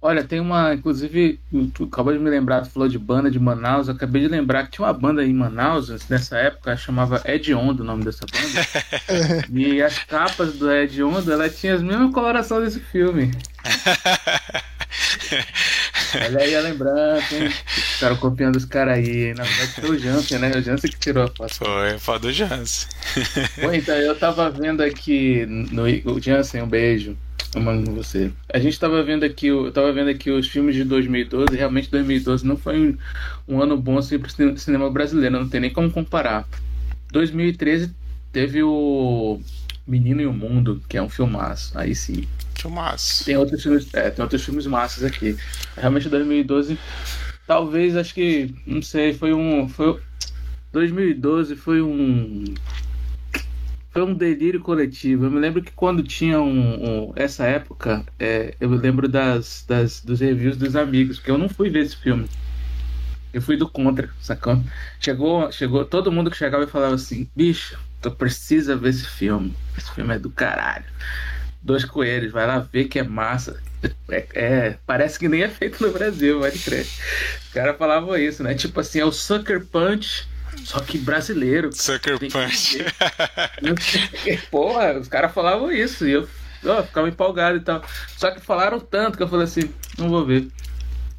[0.00, 1.40] Olha, tem uma, inclusive,
[1.74, 4.64] tu acabou de me lembrar, tu falou de banda de Manaus, eu acabei de lembrar
[4.64, 9.44] que tinha uma banda em Manaus, nessa época, chamava Ed Ondo o nome dessa banda.
[9.52, 13.32] e as capas do Ed Ondo, ela tinha as mesmas colorações desse filme.
[16.14, 17.50] Olha aí a lembrança, hein?
[17.66, 19.34] Ficaram copiando os caras aí.
[19.34, 20.50] Na verdade foi o Jansen, né?
[20.50, 21.54] O Jansen que tirou a foto.
[21.56, 22.88] Foi, foto do Jansen.
[23.60, 25.82] Bom, então, eu tava vendo aqui no.
[26.10, 27.16] O Jansen, um beijo.
[27.54, 28.30] Eu mando você.
[28.52, 32.46] A gente tava vendo aqui, eu tava vendo aqui os filmes de 2012, realmente 2012
[32.46, 32.98] não foi um,
[33.48, 36.46] um ano bom assim pro cinema brasileiro, não tem nem como comparar.
[37.10, 37.90] 2013
[38.32, 39.40] teve o
[39.86, 41.76] Menino e o Mundo, que é um filmaço.
[41.78, 42.28] Aí sim.
[42.54, 43.24] Filmaço.
[43.24, 45.36] Tem outros filmes, é, tem outros filmes massas aqui.
[45.76, 46.78] Realmente 2012,
[47.46, 49.98] talvez acho que, não sei, foi um, foi
[50.72, 52.44] 2012 foi um
[53.98, 55.24] foi um delírio coletivo.
[55.24, 60.00] Eu me lembro que quando tinha um, um essa época, é, eu lembro das, das,
[60.00, 62.28] dos reviews dos amigos, porque eu não fui ver esse filme.
[63.32, 64.62] Eu fui do contra, sacou?
[65.00, 69.52] Chegou, chegou todo mundo que chegava e falava assim: bicho, tu precisa ver esse filme.
[69.76, 70.84] Esse filme é do caralho.
[71.60, 73.60] Dois coelhos, vai lá ver que é massa.
[74.08, 76.86] É, é, parece que nem é feito no Brasil, pode crer.
[77.46, 78.54] Os caras falavam isso, né?
[78.54, 80.28] Tipo assim, é o Sucker Punch,
[80.68, 81.70] só que brasileiro.
[81.72, 82.84] Sucker Punch.
[84.50, 86.28] Porra, os caras falavam isso e eu,
[86.62, 87.82] eu ficava empolgado e tal.
[88.18, 90.46] Só que falaram tanto que eu falei assim, não vou ver.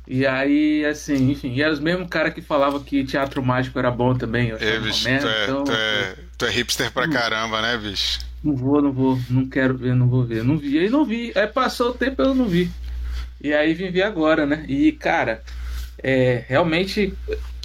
[0.07, 3.89] E aí, assim, enfim, e era os mesmos caras que falavam que teatro mágico era
[3.89, 4.49] bom também.
[4.49, 7.75] Eu é, bicho, merda, tu, é, então, tu, é, tu é hipster pra caramba, né,
[7.75, 8.19] bicho?
[8.43, 10.43] Não vou, não vou, não quero ver, não vou ver.
[10.43, 11.31] Não vi, aí não vi.
[11.35, 12.69] Aí passou o tempo eu não vi.
[13.41, 14.63] E aí vim ver agora, né?
[14.67, 15.41] E, cara,
[15.97, 17.17] é, realmente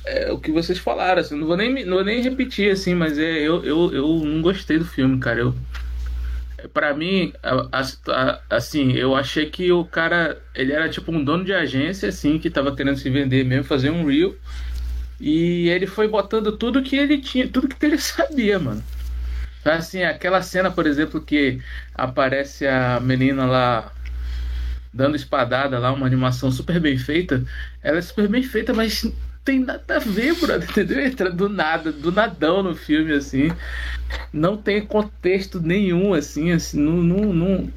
[0.04, 3.18] é, o que vocês falaram, assim, não vou nem, não vou nem repetir, assim, mas
[3.18, 5.40] é, eu, eu, eu não gostei do filme, cara.
[5.40, 5.54] Eu,
[6.72, 11.44] para mim, a, a, assim, eu achei que o cara, ele era tipo um dono
[11.44, 14.36] de agência, assim, que tava querendo se vender mesmo, fazer um reel.
[15.20, 18.82] E ele foi botando tudo que ele tinha, tudo que ele sabia, mano.
[19.64, 21.60] Assim, aquela cena, por exemplo, que
[21.94, 23.90] aparece a menina lá
[24.92, 27.42] dando espadada lá, uma animação super bem feita.
[27.82, 29.10] Ela é super bem feita, mas
[29.44, 31.04] tem nada a ver, brother, entendeu?
[31.04, 33.50] Entra do nada, do nadão no filme, assim.
[34.32, 37.72] Não tem contexto nenhum, assim, assim, não, não, não,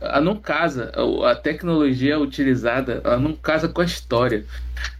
[0.00, 0.92] ela não casa.
[1.28, 4.44] A tecnologia utilizada, ela não casa com a história.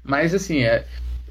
[0.04, 0.84] Mas, assim, é,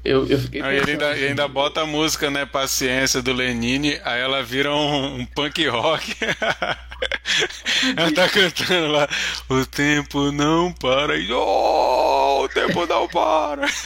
[0.04, 2.46] eu, eu fiquei aí ele ainda, assim, ainda bota a música, né?
[2.46, 6.16] Paciência do Lenine, aí ela vira um, um punk rock.
[7.96, 9.08] ela tá cantando lá,
[9.48, 11.18] o tempo não para.
[11.18, 13.66] E, oh, o tempo não para.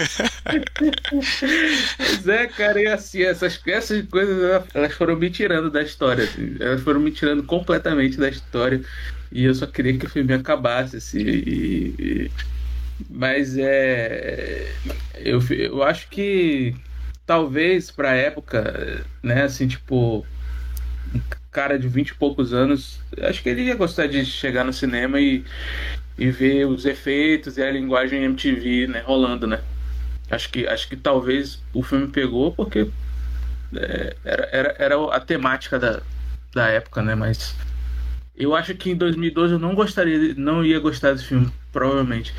[1.98, 6.24] pois é, cara, e assim, essas, essas coisas elas foram me tirando da história.
[6.24, 8.80] Assim, elas foram me tirando completamente da história.
[9.32, 12.30] E eu só queria que o filme acabasse, assim, e, e
[13.08, 14.72] mas é.
[15.16, 16.74] Eu, eu acho que
[17.26, 20.26] talvez pra época, né, assim, tipo.
[21.14, 21.20] Um
[21.52, 25.20] cara de vinte e poucos anos, acho que ele ia gostar de chegar no cinema
[25.20, 25.44] e,
[26.18, 29.60] e ver os efeitos e a linguagem MTV, né, rolando, né?
[30.28, 32.90] Acho que, acho que talvez o filme pegou porque
[33.76, 36.02] é, era, era, era a temática da,
[36.52, 37.14] da época, né?
[37.14, 37.54] Mas
[38.36, 42.34] eu acho que em 2012 eu não gostaria, não ia gostar desse filme, provavelmente.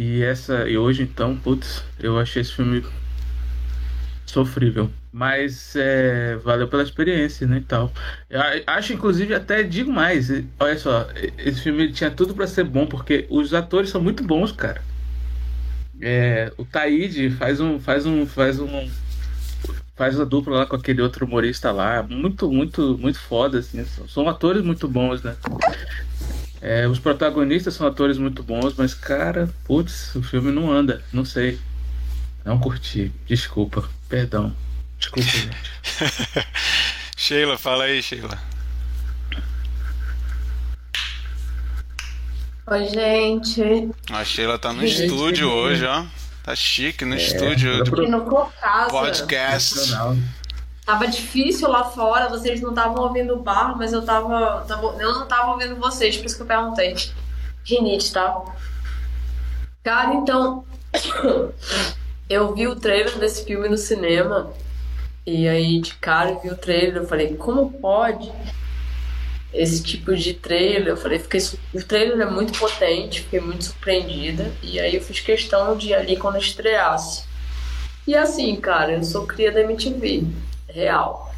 [0.00, 2.82] E essa e hoje então, putz, eu achei esse filme
[4.24, 4.90] sofrível.
[5.12, 7.92] Mas é, valeu pela experiência, né, e tal.
[8.30, 10.30] Eu acho, inclusive, até digo mais.
[10.58, 14.52] Olha só, esse filme tinha tudo para ser bom, porque os atores são muito bons,
[14.52, 14.80] cara.
[16.00, 18.88] É, o Taíde faz um, faz um, faz um,
[19.96, 23.84] faz a dupla lá com aquele outro humorista lá, muito, muito, muito foda, assim.
[23.84, 25.36] São, são atores muito bons, né?
[26.62, 31.24] É, os protagonistas são atores muito bons, mas, cara, putz, o filme não anda, não
[31.24, 31.58] sei.
[32.44, 34.54] Não curti, desculpa, perdão.
[34.98, 35.56] Desculpa, gente.
[37.16, 38.38] Sheila, fala aí, Sheila.
[42.66, 43.90] Oi, gente.
[44.10, 45.56] A Sheila tá no gente, estúdio gente.
[45.56, 46.04] hoje, ó.
[46.42, 47.82] Tá chique no é, estúdio.
[47.82, 48.24] Aqui no.
[48.90, 49.92] Podcast.
[50.90, 55.14] Tava difícil lá fora, vocês não estavam ouvindo o bar, mas eu tava, tava, Eu
[55.14, 56.96] não tava ouvindo vocês, por isso que eu perguntei.
[57.64, 58.42] Rinite, tá?
[59.84, 60.64] Cara, então.
[62.28, 64.52] eu vi o trailer desse filme no cinema.
[65.24, 66.96] E aí, de cara, eu vi o trailer.
[66.96, 68.32] Eu falei, como pode
[69.54, 70.88] esse tipo de trailer?
[70.88, 71.40] Eu falei, fiquei,
[71.72, 74.52] o trailer é muito potente, fiquei muito surpreendida.
[74.60, 77.22] E aí, eu fiz questão de ir ali quando estreasse.
[78.08, 81.30] E assim, cara, eu sou cria da MTV real.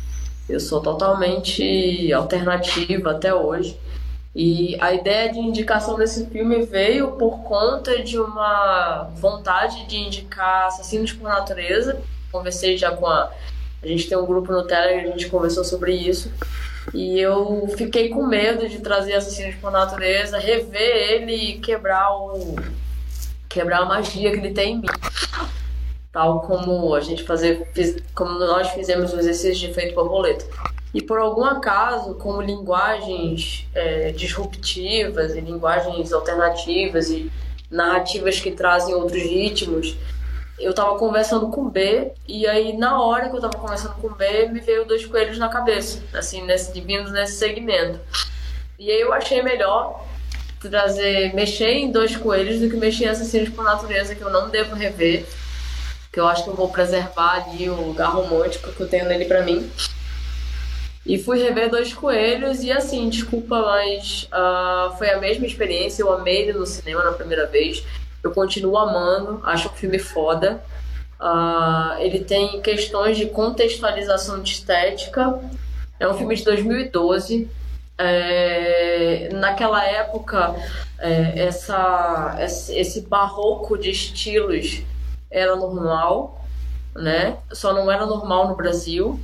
[0.49, 3.79] Eu sou totalmente alternativa até hoje.
[4.35, 10.67] E a ideia de indicação desse filme veio por conta de uma vontade de indicar
[10.67, 12.01] Assassinos por Natureza.
[12.31, 13.31] Conversei já com a.
[13.83, 16.33] A gente tem um grupo no Telegram, a gente conversou sobre isso.
[16.95, 22.57] E eu fiquei com medo de trazer Assassinos por Natureza, rever ele e quebrar o.
[23.49, 24.87] quebrar a magia que ele tem em mim
[26.13, 27.67] tal como a gente fazer,
[28.15, 30.45] como nós fizemos o exercício de efeito borboleta.
[30.93, 37.33] E por algum acaso, como linguagens é, disruptivas e linguagens alternativas e
[37.71, 39.97] narrativas que trazem outros ritmos,
[40.61, 44.09] eu estava conversando com o B e aí na hora que eu estava conversando com
[44.09, 47.99] o B me veio dois coelhos na cabeça, assim, nesse, vindo nesse segmento.
[48.79, 50.05] E aí eu achei melhor
[50.61, 54.51] trazer, mexer em dois coelhos do que mexer em assassinos por natureza que eu não
[54.51, 55.27] devo rever
[56.13, 59.25] que eu acho que eu vou preservar ali o lugar romântico que eu tenho nele
[59.25, 59.69] para mim.
[61.05, 66.03] E fui rever Dois Coelhos e assim, desculpa, mas uh, foi a mesma experiência.
[66.03, 67.83] Eu amei ele no cinema na primeira vez.
[68.23, 70.63] Eu continuo amando, acho um filme foda.
[71.19, 75.41] Uh, ele tem questões de contextualização de estética.
[75.99, 77.49] É um filme de 2012.
[77.99, 80.55] É, naquela época,
[80.99, 84.83] é, essa, esse barroco de estilos
[85.33, 86.41] era normal,
[86.95, 87.39] né?
[87.53, 89.19] Só não era normal no Brasil.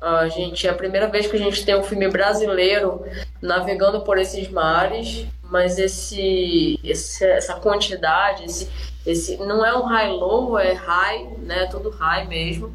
[0.00, 3.02] A gente é a primeira vez que a gente tem um filme brasileiro
[3.40, 8.68] navegando por esses mares, mas esse, esse essa quantidade, esse,
[9.06, 11.66] esse não é um high low, é high, né?
[11.66, 12.72] Tudo high mesmo.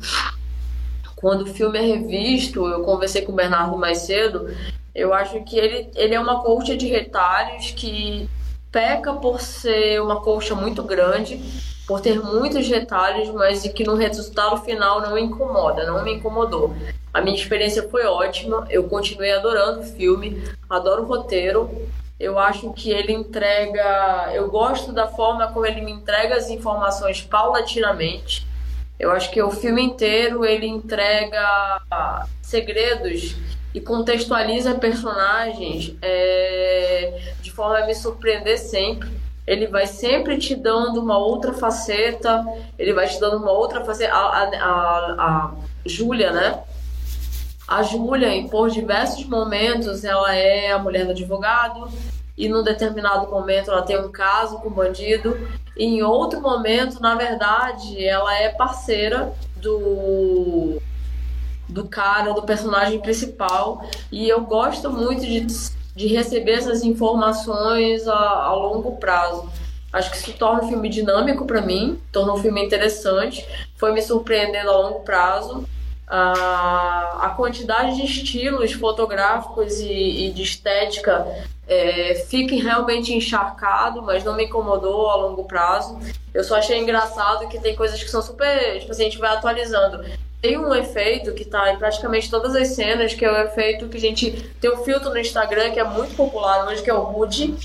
[1.15, 4.49] Quando o filme é revisto, eu conversei com o Bernardo mais cedo,
[4.95, 8.27] eu acho que ele, ele é uma colcha de retalhos que
[8.71, 11.39] peca por ser uma colcha muito grande,
[11.91, 16.73] por ter muitos retalhos, mas que no resultado final não incomoda, não me incomodou.
[17.13, 21.69] A minha experiência foi ótima, eu continuei adorando o filme, adoro o roteiro.
[22.17, 24.31] Eu acho que ele entrega.
[24.33, 28.47] Eu gosto da forma como ele me entrega as informações paulatinamente.
[28.97, 31.81] Eu acho que o filme inteiro ele entrega
[32.41, 33.35] segredos
[33.73, 39.09] e contextualiza personagens é, de forma a me surpreender sempre.
[39.45, 42.45] Ele vai sempre te dando uma outra faceta,
[42.77, 44.13] ele vai te dando uma outra faceta.
[44.13, 45.51] A, a, a, a
[45.85, 46.63] Júlia, né?
[47.67, 51.89] A Júlia, por diversos momentos, ela é a mulher do advogado,
[52.37, 55.37] e num determinado momento ela tem um caso com o bandido,
[55.77, 60.81] e em outro momento, na verdade, ela é parceira do
[61.69, 65.47] do cara, do personagem principal, e eu gosto muito de,
[65.95, 69.49] de receber essas informações a, a longo prazo.
[69.91, 74.01] Acho que isso torna o filme dinâmico para mim, torna o filme interessante, foi me
[74.01, 75.67] surpreendendo a longo prazo
[76.11, 81.25] a, a quantidade de estilos fotográficos e, e de estética
[81.65, 82.25] é,
[82.59, 85.97] realmente encharcado, mas não me incomodou a longo prazo.
[86.33, 88.79] Eu só achei engraçado que tem coisas que são super.
[88.79, 90.03] Tipo assim, a gente vai atualizando.
[90.41, 93.97] Tem um efeito que está em praticamente todas as cenas, que é o efeito que
[93.97, 97.15] a gente tem um filtro no Instagram que é muito popular hoje, que é o
[97.15, 97.55] Hood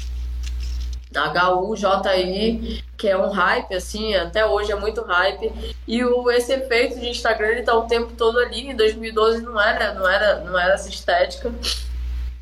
[1.15, 5.51] H-U-J-I, que é um hype, assim, até hoje é muito hype.
[5.87, 9.59] E o, esse efeito de Instagram, ele tá o tempo todo ali, em 2012 não
[9.59, 11.51] era, não era, não era essa estética.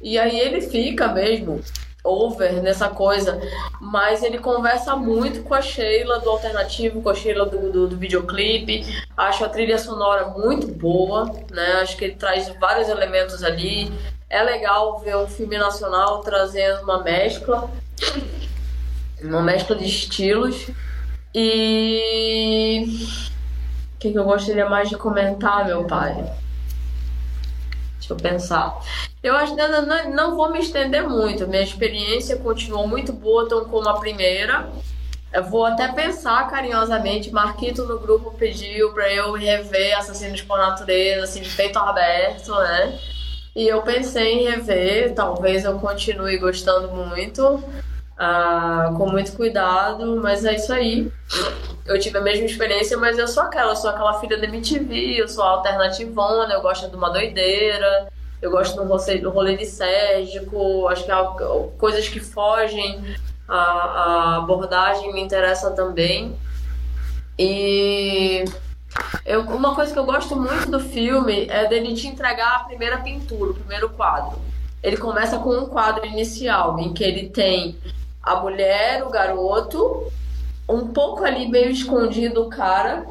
[0.02, 1.62] E aí ele fica mesmo
[2.04, 3.40] over nessa coisa,
[3.80, 7.96] mas ele conversa muito com a Sheila do alternativo, com a Sheila do, do, do,
[7.96, 8.84] videoclipe.
[9.16, 11.80] Acho a trilha sonora muito boa, né?
[11.80, 13.90] Acho que ele traz vários elementos ali.
[14.28, 17.70] É legal ver um filme nacional trazendo uma mescla
[19.22, 20.70] uma mescla de estilos.
[21.34, 22.84] E
[23.94, 26.14] o que, que eu gostaria mais de comentar, meu pai?
[27.98, 28.78] Deixa eu pensar.
[29.24, 31.48] Eu não, não, não vou me estender muito.
[31.48, 34.68] Minha experiência continuou muito boa, tão como a primeira.
[35.32, 37.30] Eu vou até pensar carinhosamente.
[37.30, 42.98] Marquito no grupo pediu para eu rever Assassinos por Natureza, assim, de peito aberto, né?
[43.56, 45.14] E eu pensei em rever.
[45.14, 47.64] Talvez eu continue gostando muito
[48.18, 51.10] ah, com muito cuidado, mas é isso aí.
[51.86, 55.22] Eu tive a mesma experiência, mas eu sou aquela, eu sou aquela filha da MTV,
[55.22, 58.12] eu sou alternativona, eu gosto de uma doideira,
[58.44, 61.14] eu gosto do rolê, do rolê de Sérgico, acho que é
[61.78, 63.02] coisas que fogem
[63.48, 66.36] a abordagem me interessa também.
[67.38, 68.44] E
[69.24, 72.98] eu, uma coisa que eu gosto muito do filme é dele te entregar a primeira
[72.98, 74.38] pintura, o primeiro quadro.
[74.82, 77.78] Ele começa com um quadro inicial em que ele tem
[78.22, 80.12] a mulher, o garoto,
[80.68, 83.06] um pouco ali meio escondido o cara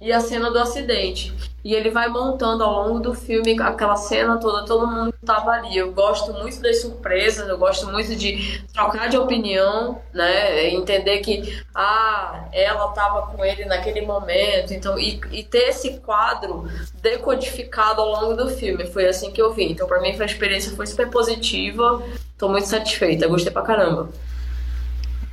[0.00, 1.51] e a cena do acidente.
[1.64, 5.76] E ele vai montando ao longo do filme aquela cena toda, todo mundo estava ali.
[5.76, 10.70] Eu gosto muito das surpresas, eu gosto muito de trocar de opinião, né?
[10.70, 16.68] Entender que ah, ela estava com ele naquele momento, então e, e, ter esse quadro
[17.00, 18.84] decodificado ao longo do filme.
[18.88, 19.70] Foi assim que eu vi.
[19.70, 22.02] Então, para mim, a experiência foi super positiva.
[22.36, 24.10] Tô muito satisfeita, gostei pra caramba.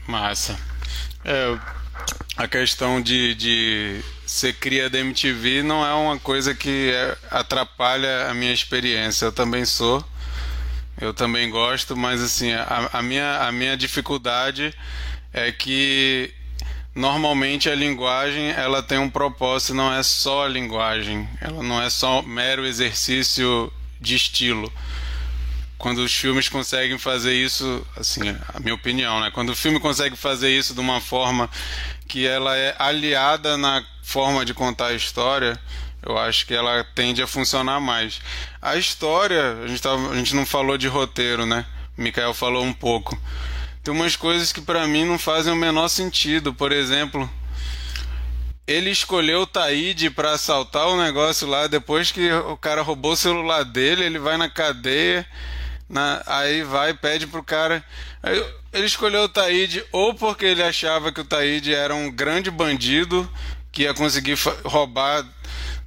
[0.08, 0.56] Massa.
[1.26, 1.58] É,
[2.38, 8.30] a questão de, de ser cria da MTV não é uma coisa que é, atrapalha
[8.30, 9.26] a minha experiência.
[9.26, 10.06] Eu também sou.
[11.02, 14.72] Eu também gosto, mas assim, a, a, minha, a minha dificuldade
[15.34, 16.32] é que
[16.94, 21.90] normalmente a linguagem ela tem um propósito, não é só a linguagem, ela não é
[21.90, 24.72] só mero exercício de estilo
[25.80, 29.32] quando os filmes conseguem fazer isso, assim, a minha opinião, né?
[29.32, 31.50] Quando o filme consegue fazer isso de uma forma
[32.10, 35.58] que ela é aliada na forma de contar a história,
[36.02, 38.22] Eu acho que ela tende a funcionar mais.
[38.62, 41.66] A história, a gente, a gente não falou de roteiro, né?
[41.98, 43.20] O Mikael falou um pouco.
[43.84, 46.54] Tem umas coisas que para mim não fazem o menor sentido.
[46.54, 47.30] Por exemplo,
[48.66, 51.68] ele escolheu o Taíde para assaltar o negócio lá.
[51.68, 55.28] Depois que o cara roubou o celular dele, ele vai na cadeia.
[55.90, 57.84] Na, aí vai pede pro cara.
[58.22, 62.52] Aí, ele escolheu o Taíde ou porque ele achava que o Taíde era um grande
[62.52, 63.30] bandido
[63.72, 65.26] que ia conseguir roubar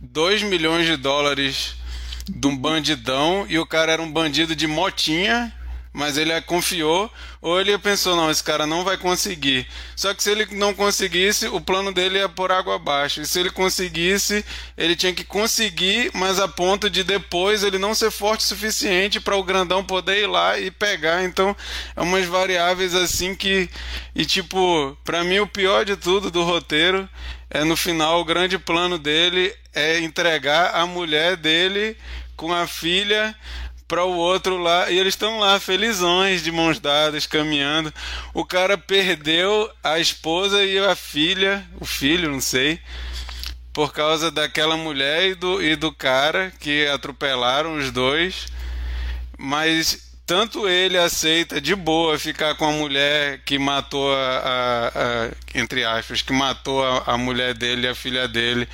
[0.00, 1.76] 2 milhões de dólares
[2.28, 5.52] de um bandidão e o cara era um bandido de motinha
[5.92, 9.66] mas ele confiou, ou ele pensou, não, esse cara não vai conseguir.
[9.94, 13.20] Só que se ele não conseguisse, o plano dele ia por água abaixo.
[13.20, 14.44] E se ele conseguisse,
[14.76, 19.20] ele tinha que conseguir, mas a ponto de depois ele não ser forte o suficiente
[19.20, 21.24] para o grandão poder ir lá e pegar.
[21.24, 21.54] Então,
[21.94, 23.68] é umas variáveis assim que.
[24.14, 27.08] E tipo, para mim o pior de tudo do roteiro
[27.50, 31.96] é no final o grande plano dele é entregar a mulher dele
[32.34, 33.34] com a filha
[33.92, 37.92] para o outro lá e eles estão lá felizões de mãos dadas caminhando.
[38.32, 42.80] O cara perdeu a esposa e a filha, o filho, não sei,
[43.70, 48.46] por causa daquela mulher e do, e do cara que atropelaram os dois.
[49.36, 55.30] Mas tanto ele aceita de boa ficar com a mulher que matou a, a, a
[55.54, 58.66] entre aspas, que matou a, a, mulher dele, a filha dele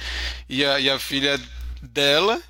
[0.48, 1.40] e a, e a filha
[1.82, 2.40] dela,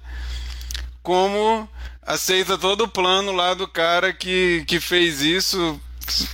[1.02, 1.66] como
[2.08, 5.78] aceita todo o plano lá do cara que, que fez isso.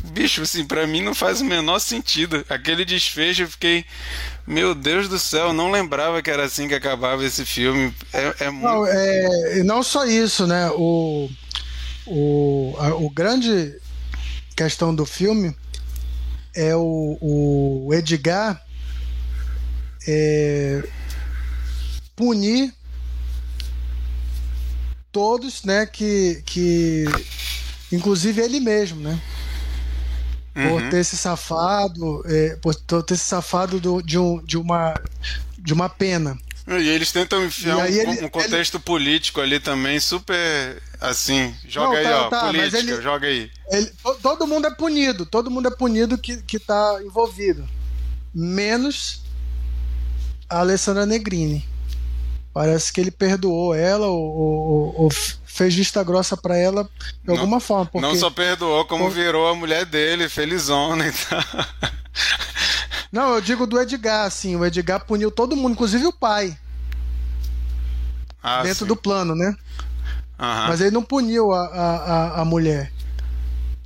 [0.05, 2.45] Bicho, assim, pra mim não faz o menor sentido.
[2.49, 3.85] Aquele desfecho eu fiquei.
[4.47, 7.93] Meu Deus do céu, não lembrava que era assim que acabava esse filme.
[8.13, 8.65] É, é muito...
[8.65, 10.71] Não, é, não só isso, né?
[10.71, 11.29] O,
[12.07, 13.75] o, a, o grande
[14.57, 15.57] questão do filme
[16.55, 18.63] é o, o Edgar
[20.07, 20.85] é,
[22.15, 22.73] punir
[25.15, 27.05] todos, né, que, que
[27.93, 29.19] inclusive ele mesmo, né,
[30.57, 30.69] uhum.
[30.69, 35.01] por ter se safado, é, por ter se safado do, de, um, de uma
[35.57, 36.37] de uma pena.
[36.67, 38.83] E eles tentam enfiar um, ele, um, contexto ele...
[38.83, 41.55] político ali também, super assim.
[41.67, 43.51] Joga Não, aí, tá, ó, tá, política, ele, joga aí.
[44.23, 47.67] Todo mundo é punido, todo mundo é punido que, que tá envolvido.
[48.35, 49.23] Menos
[50.49, 51.67] a Alessandra Negrini.
[52.55, 55.11] Parece que ele perdoou ela ou, ou, ou
[55.45, 56.89] fez vista grossa para ela de
[57.25, 57.87] não, alguma forma.
[57.87, 58.07] Porque...
[58.07, 61.09] Não só perdoou, como virou a mulher dele, felizona.
[61.09, 61.39] Então...
[63.11, 64.57] Não, eu digo do Edgar, assim.
[64.57, 66.57] O Edgar puniu todo mundo, inclusive o pai.
[68.43, 68.87] Ah, dentro sim.
[68.87, 69.47] do plano, né?
[70.37, 70.69] Uhum.
[70.69, 72.93] Mas ele não puniu a, a, a mulher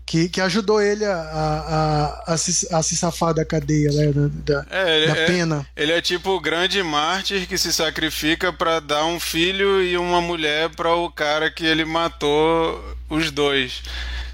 [0.09, 4.11] que, que ajudou ele a, a, a, se, a se safar da cadeia, né,
[4.43, 5.67] da, é, da é, pena.
[5.77, 10.23] Ele é tipo o grande mártir que se sacrifica para dar um filho e uma
[10.23, 13.83] mulher para o cara que ele matou os dois.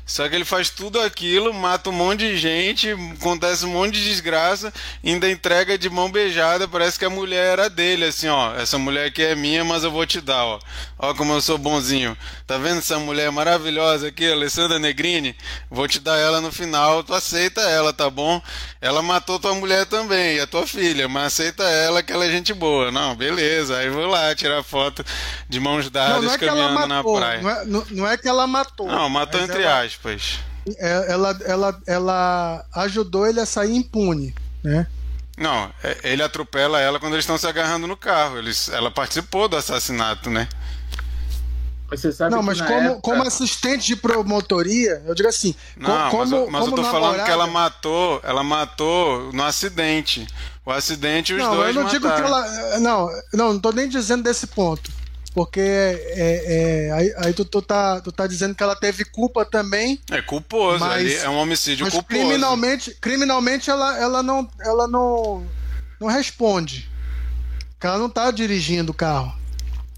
[0.06, 4.04] Só que ele faz tudo aquilo, mata um monte de gente, acontece um monte de
[4.04, 8.54] desgraça, ainda entrega de mão beijada, parece que a mulher era dele, assim, ó.
[8.54, 10.58] Essa mulher aqui é minha, mas eu vou te dar, ó.
[10.98, 12.14] Ó como eu sou bonzinho.
[12.46, 15.34] Tá vendo essa mulher maravilhosa aqui, Alessandra Negrini?
[15.70, 18.42] Vou te dar ela no final, tu aceita ela, tá bom?
[18.82, 22.52] Ela matou tua mulher também, a tua filha, mas aceita ela que ela é gente
[22.52, 22.90] boa.
[22.90, 23.78] Não, beleza.
[23.78, 25.02] Aí vou lá tirar foto
[25.48, 27.40] de mãos dadas não, não é caminhando na praia.
[27.40, 28.86] Não é, não, não é que ela matou.
[28.86, 30.38] Não, matou entre aspas aspas.
[30.78, 34.86] É, ela, ela, ela ajudou ele a sair impune, né?
[35.36, 38.38] Não, é, ele atropela ela quando eles estão se agarrando no carro.
[38.38, 40.48] Eles, ela participou do assassinato, né?
[41.90, 43.00] Você sabe não, mas como, época...
[43.02, 45.54] como assistente de promotoria, eu digo assim.
[45.76, 47.12] Não, como, mas, eu, mas como eu tô namorada...
[47.12, 50.26] falando que ela matou, ela matou no acidente.
[50.64, 52.00] O acidente os não, dois eu não mataram.
[52.00, 52.78] digo que ela.
[52.78, 54.90] Não, não, não tô nem dizendo desse ponto.
[55.34, 59.44] Porque é, é, aí, aí tu, tu, tá, tu tá dizendo que ela teve culpa
[59.44, 60.00] também.
[60.08, 62.20] É culposo, mas, é um homicídio mas culposo.
[62.20, 65.44] Criminalmente, criminalmente ela, ela, não, ela não,
[66.00, 66.88] não responde.
[67.82, 69.36] Ela não tá dirigindo o carro.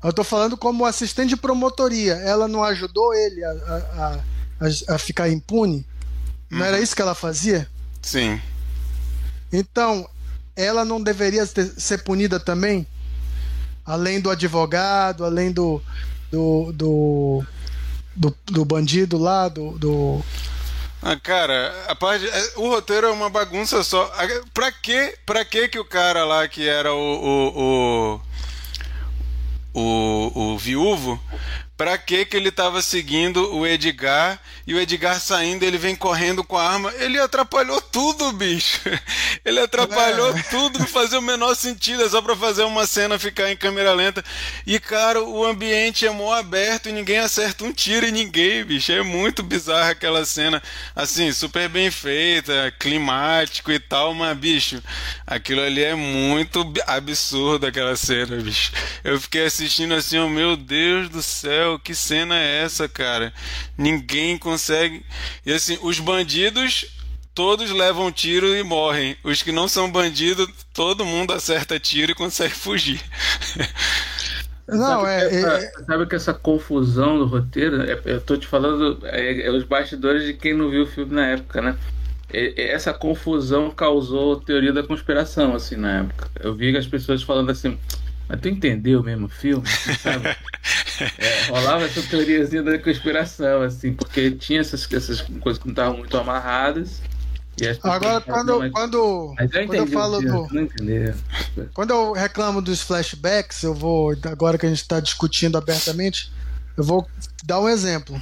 [0.03, 2.14] Eu tô falando como assistente de promotoria.
[2.14, 4.20] Ela não ajudou ele a, a,
[4.61, 5.87] a, a ficar impune?
[6.51, 6.82] Não era uhum.
[6.82, 7.68] isso que ela fazia?
[8.03, 8.41] Sim.
[9.53, 10.09] Então,
[10.57, 12.87] ela não deveria ter, ser punida também?
[13.87, 15.82] Além do advogado, além do
[16.30, 17.45] do, do,
[18.14, 20.24] do, do bandido lá, do, do...
[21.03, 24.11] Ah, cara, a parte, é, o roteiro é uma bagunça só.
[24.53, 28.20] Pra que, pra que que o cara lá que era o, o,
[29.74, 31.20] o, o, o viúvo,
[31.76, 36.42] pra que que ele tava seguindo o Edgar e o Edgar saindo, ele vem correndo
[36.42, 36.92] com a arma.
[36.98, 38.80] Ele atrapalhou tudo, bicho.
[39.44, 40.42] Ele atrapalhou é.
[40.44, 43.92] tudo, não fazia o menor sentido, é só pra fazer uma cena ficar em câmera
[43.92, 44.24] lenta.
[44.66, 48.90] E, cara, o ambiente é mó aberto e ninguém acerta um tiro em ninguém, bicho.
[48.90, 50.60] É muito bizarra aquela cena.
[50.96, 54.82] Assim, super bem feita, climático e tal, mas, bicho,
[55.24, 58.72] aquilo ali é muito absurdo, aquela cena, bicho.
[59.04, 63.32] Eu fiquei assistindo assim, oh meu Deus do céu, que cena é essa, cara?
[63.76, 65.04] Ninguém consegue.
[65.44, 66.86] E assim, os bandidos
[67.36, 69.14] todos levam tiro e morrem.
[69.22, 73.00] Os que não são bandidos, todo mundo acerta tiro e consegue fugir.
[74.66, 78.36] Não, sabe é, que essa, é, Sabe que essa confusão do roteiro, é, eu tô
[78.36, 81.76] te falando, é, é, os bastidores de quem não viu o filme na época, né?
[82.28, 86.28] essa confusão causou teoria da conspiração, assim, na época.
[86.40, 87.78] Eu vi as pessoas falando assim,
[88.28, 89.66] mas tu entendeu mesmo o filme,
[90.02, 90.36] sabe?
[91.18, 95.98] É, rolava essa teoriazinha da conspiração, assim, porque tinha essas, essas coisas que não estavam
[95.98, 97.02] muito amarradas.
[97.82, 100.48] Agora, quando, mas, quando, mas eu, quando eu falo do.
[101.74, 104.16] Quando eu reclamo dos flashbacks, eu vou.
[104.24, 106.32] Agora que a gente está discutindo abertamente,
[106.76, 107.06] eu vou
[107.44, 108.20] dar um exemplo.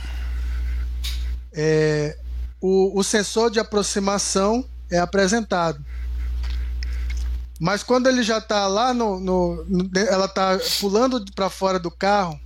[1.52, 2.16] É,
[2.60, 5.84] o, o sensor de aproximação é apresentado.
[7.60, 11.90] Mas quando ele já está lá no, no, no, ela está pulando para fora do
[11.90, 12.38] carro,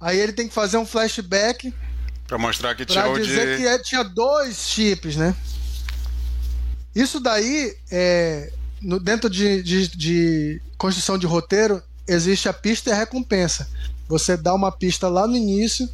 [0.00, 1.72] aí ele tem que fazer um flashback
[2.30, 3.62] para mostrar que tinha dizer de...
[3.62, 5.34] que é, tinha dois chips, né?
[6.94, 12.92] Isso daí, é, no, dentro de, de, de construção de roteiro, existe a pista e
[12.92, 13.68] a recompensa.
[14.08, 15.88] Você dá uma pista lá no início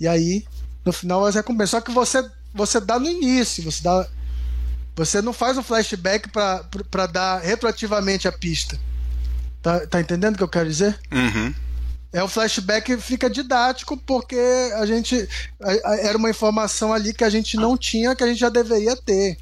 [0.00, 0.46] e aí
[0.82, 1.70] no final as recompensas.
[1.70, 4.08] Só que você você dá no início, você dá
[4.96, 8.78] você não faz um flashback para dar retroativamente a pista.
[9.62, 10.98] Tá, tá entendendo o que eu quero dizer?
[11.12, 11.54] Uhum.
[12.12, 14.40] É o flashback fica didático porque
[14.76, 15.28] a gente
[16.00, 19.36] era uma informação ali que a gente não tinha que a gente já deveria ter.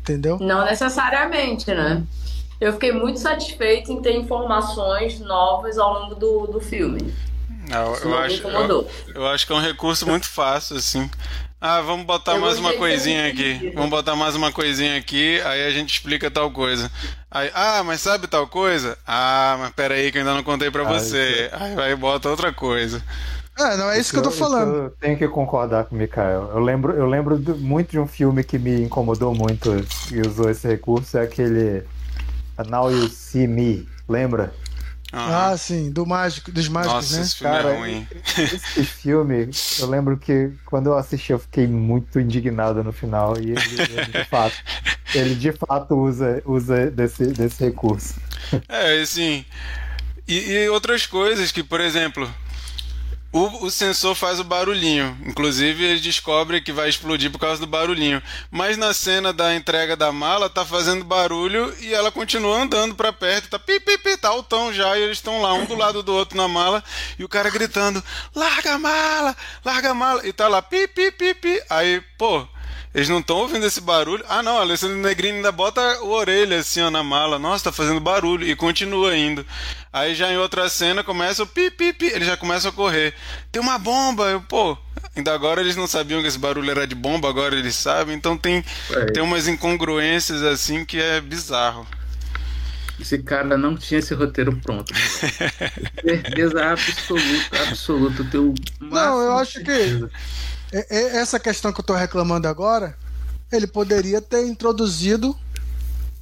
[0.00, 0.38] Entendeu?
[0.38, 2.02] Não necessariamente, né?
[2.60, 7.14] Eu fiquei muito satisfeito em ter informações novas ao longo do, do filme.
[7.68, 11.10] Não, eu, acho, eu, eu, acho que é um recurso muito fácil, assim.
[11.66, 13.72] Ah, vamos botar eu mais uma coisinha aqui.
[13.74, 16.90] Vamos botar mais uma coisinha aqui, aí a gente explica tal coisa.
[17.30, 18.98] Aí, ah, mas sabe tal coisa?
[19.06, 21.48] Ah, mas pera aí que eu ainda não contei pra ah, você.
[21.50, 21.56] É.
[21.58, 23.02] Aí vai e bota outra coisa.
[23.58, 24.74] É, não é isso, isso que eu tô falando.
[24.74, 26.50] Eu tenho que concordar com o Mikael.
[26.52, 29.70] Eu lembro, eu lembro muito de um filme que me incomodou muito
[30.12, 31.82] e usou esse recurso, é aquele
[32.68, 34.52] Now You See Me, lembra?
[35.16, 37.22] Ah, sim, do mágico, dos mágicos, Nossa, né?
[37.22, 38.08] Esse filme é Cara, é ruim.
[38.36, 43.38] Esse filme, eu lembro que quando eu assisti, eu fiquei muito indignado no final.
[43.38, 44.56] E ele, ele de fato,
[45.14, 48.14] ele de fato usa, usa desse, desse recurso.
[48.68, 49.44] É, assim.
[50.26, 52.28] E, e outras coisas que, por exemplo,
[53.34, 55.18] o, o, sensor faz o barulhinho.
[55.26, 58.22] Inclusive, ele descobre que vai explodir por causa do barulhinho.
[58.48, 63.12] Mas na cena da entrega da mala, tá fazendo barulho e ela continua andando para
[63.12, 63.48] perto.
[63.48, 64.96] Tá pi, pi, pi, tá altão já.
[64.96, 66.82] E eles estão lá, um do lado do outro na mala.
[67.18, 68.00] E o cara gritando:
[68.32, 70.24] larga a mala, larga a mala.
[70.24, 71.60] E tá lá, pi, pi, pi, pi.
[71.68, 72.46] Aí, pô,
[72.94, 74.24] eles não estão ouvindo esse barulho.
[74.28, 77.40] Ah, não, Alessandro Negrini ainda bota o orelha assim ó, na mala.
[77.40, 78.46] Nossa, tá fazendo barulho.
[78.46, 79.44] E continua indo.
[79.92, 82.06] Aí já em outra cena começa o pi, pi, pi.
[82.06, 83.12] Eles já começam a correr.
[83.50, 84.26] Tem uma bomba.
[84.26, 84.78] Eu, pô,
[85.16, 88.14] ainda agora eles não sabiam que esse barulho era de bomba, agora eles sabem.
[88.14, 89.06] Então tem, é.
[89.06, 91.84] tem umas incongruências assim que é bizarro.
[93.00, 94.94] Esse cara não tinha esse roteiro pronto.
[96.00, 98.24] Certeza absoluta, absoluta.
[98.30, 100.08] Teu não, eu acho que é, é,
[100.72, 102.96] essa questão que eu estou reclamando agora,
[103.50, 105.36] ele poderia ter introduzido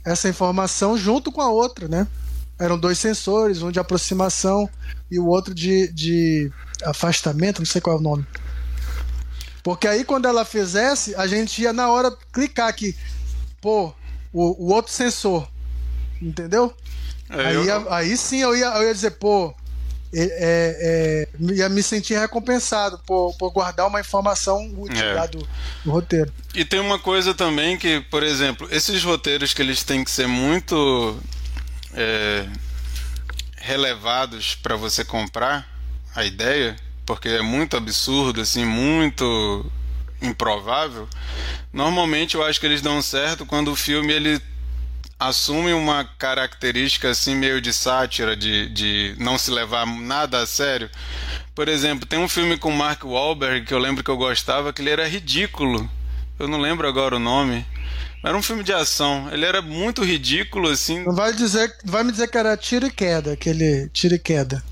[0.04, 2.06] essa informação junto com a outra, né?
[2.58, 4.68] Eram dois sensores, um de aproximação
[5.10, 6.50] e o outro de, de
[6.84, 8.26] afastamento, não sei qual é o nome.
[9.62, 12.96] Porque aí quando ela fizesse, a gente ia na hora clicar aqui,
[13.60, 13.92] pô,
[14.32, 15.48] o, o outro sensor,
[16.20, 16.74] entendeu?
[17.30, 17.92] É, aí, eu...
[17.92, 19.54] aí sim eu ia, eu ia dizer, pô,
[20.14, 25.28] é, é, ia me sentir recompensado por, por guardar uma informação útil é.
[25.28, 25.48] do,
[25.84, 26.32] do, roteiro.
[26.54, 30.26] E tem uma coisa também que, por exemplo, esses roteiros que eles têm que ser
[30.26, 31.18] muito
[31.94, 32.46] é,
[33.56, 35.66] relevados para você comprar
[36.14, 39.70] a ideia, porque é muito absurdo, assim, muito
[40.20, 41.08] improvável.
[41.72, 44.40] Normalmente eu acho que eles dão certo quando o filme ele
[45.28, 50.90] assume uma característica assim meio de sátira, de, de não se levar nada a sério.
[51.54, 54.82] Por exemplo, tem um filme com Mark Wahlberg que eu lembro que eu gostava, que
[54.82, 55.88] ele era ridículo.
[56.38, 57.64] Eu não lembro agora o nome.
[58.24, 59.28] Era um filme de ação.
[59.32, 61.04] Ele era muito ridículo, assim.
[61.04, 64.62] Não vai dizer, vai me dizer que era tiro e queda, aquele tiro e queda.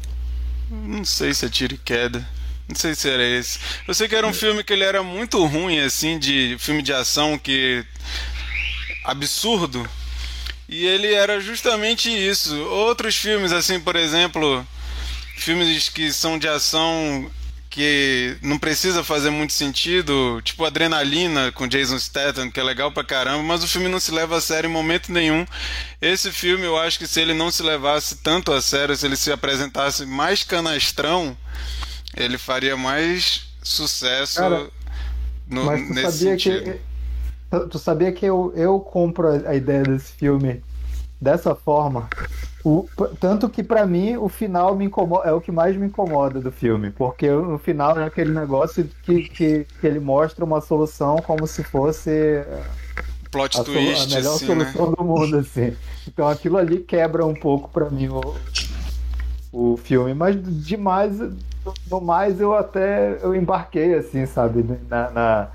[0.70, 2.26] Não sei se é tiro e queda.
[2.68, 3.58] Não sei se era esse.
[3.86, 6.92] Eu sei que era um filme que ele era muito ruim, assim, de filme de
[6.92, 7.84] ação que.
[9.04, 9.88] absurdo.
[10.70, 12.56] E ele era justamente isso.
[12.68, 14.64] Outros filmes, assim, por exemplo,
[15.36, 17.28] filmes que são de ação
[17.68, 23.04] que não precisa fazer muito sentido, tipo Adrenalina com Jason Statham, que é legal pra
[23.04, 25.44] caramba, mas o filme não se leva a sério em momento nenhum.
[26.00, 29.16] Esse filme, eu acho que se ele não se levasse tanto a sério, se ele
[29.16, 31.36] se apresentasse mais canastrão,
[32.16, 34.68] ele faria mais sucesso Cara,
[35.46, 36.64] no, Mas nesse sabia sentido.
[36.64, 36.89] que.
[37.50, 40.62] Tu, tu sabia que eu, eu compro a, a ideia desse filme
[41.20, 42.08] dessa forma?
[42.64, 42.86] O,
[43.18, 46.52] tanto que pra mim o final me incomoda, é o que mais me incomoda do
[46.52, 51.46] filme, porque no final é aquele negócio que, que, que ele mostra uma solução como
[51.46, 52.44] se fosse
[53.30, 54.64] Plot a, twist, a melhor assim, né?
[54.64, 55.74] solução do mundo, assim.
[56.06, 58.36] Então aquilo ali quebra um pouco pra mim o,
[59.52, 61.18] o filme, mas demais,
[61.90, 65.48] no mais eu até eu embarquei assim, sabe, na, na,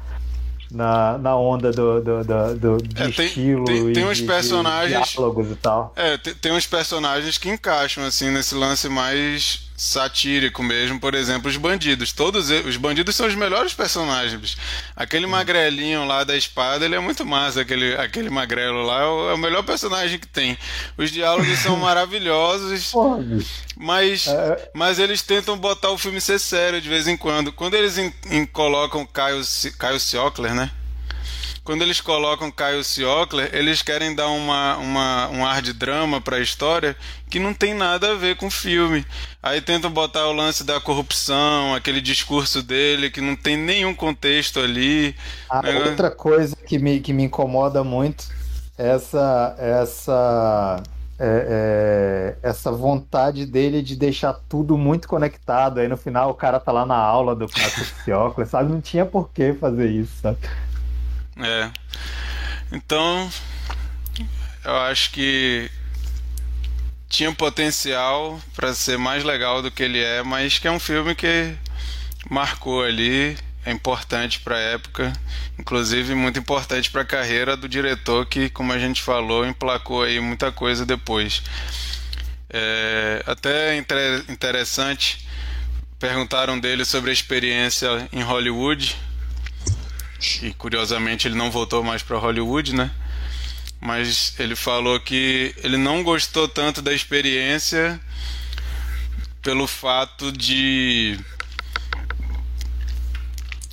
[0.76, 4.18] na, na onda do, do, do, do de É, tem- estilo tem- e tem uns
[4.18, 5.94] de- de personagens- diálogos e tal.
[5.96, 11.50] É, te- tem uns personagens que encaixam assim nesse lance mais satírico mesmo, por exemplo,
[11.50, 12.12] os bandidos.
[12.14, 14.58] Todos e- os bandidos são os melhores personagens.
[14.96, 19.30] Aquele magrelinho lá da espada, ele é muito massa, aquele, aquele magrelo lá é o,
[19.32, 20.58] é o melhor personagem que tem.
[20.98, 23.24] Os diálogos são maravilhosos, Porra,
[23.76, 27.52] mas É, mas eles tentam botar o filme ser sério de vez em quando.
[27.52, 29.42] Quando eles em- em- colocam Caio,
[29.78, 30.72] Caio Siocler, né?
[31.66, 36.40] Quando eles colocam Caio Siocler, eles querem dar uma, uma, um ar de drama pra
[36.40, 36.96] história
[37.28, 39.04] que não tem nada a ver com o filme.
[39.42, 44.60] Aí tentam botar o lance da corrupção, aquele discurso dele que não tem nenhum contexto
[44.60, 45.16] ali.
[45.50, 48.26] A Negócio- outra coisa que me, que me incomoda muito
[48.78, 50.84] é essa, essa,
[51.18, 55.80] é- é- essa vontade dele de deixar tudo muito conectado.
[55.80, 58.72] Aí no final o cara tá lá na aula do Patrick sabe?
[58.72, 60.38] Não tinha por que fazer isso, sabe?
[61.38, 61.70] É.
[62.72, 63.30] Então,
[64.64, 65.70] eu acho que
[67.10, 71.14] tinha potencial para ser mais legal do que ele é, mas que é um filme
[71.16, 71.56] que
[72.30, 75.14] marcou ali, é importante para a época,
[75.58, 80.20] inclusive muito importante para a carreira do diretor que, como a gente falou, emplacou aí
[80.20, 81.44] muita coisa depois.
[82.50, 85.28] É, até inter- interessante,
[86.00, 88.96] perguntaram dele sobre a experiência em Hollywood
[90.42, 92.92] e curiosamente ele não voltou mais para Hollywood, né?
[93.80, 98.00] Mas ele falou que ele não gostou tanto da experiência
[99.42, 101.20] pelo fato de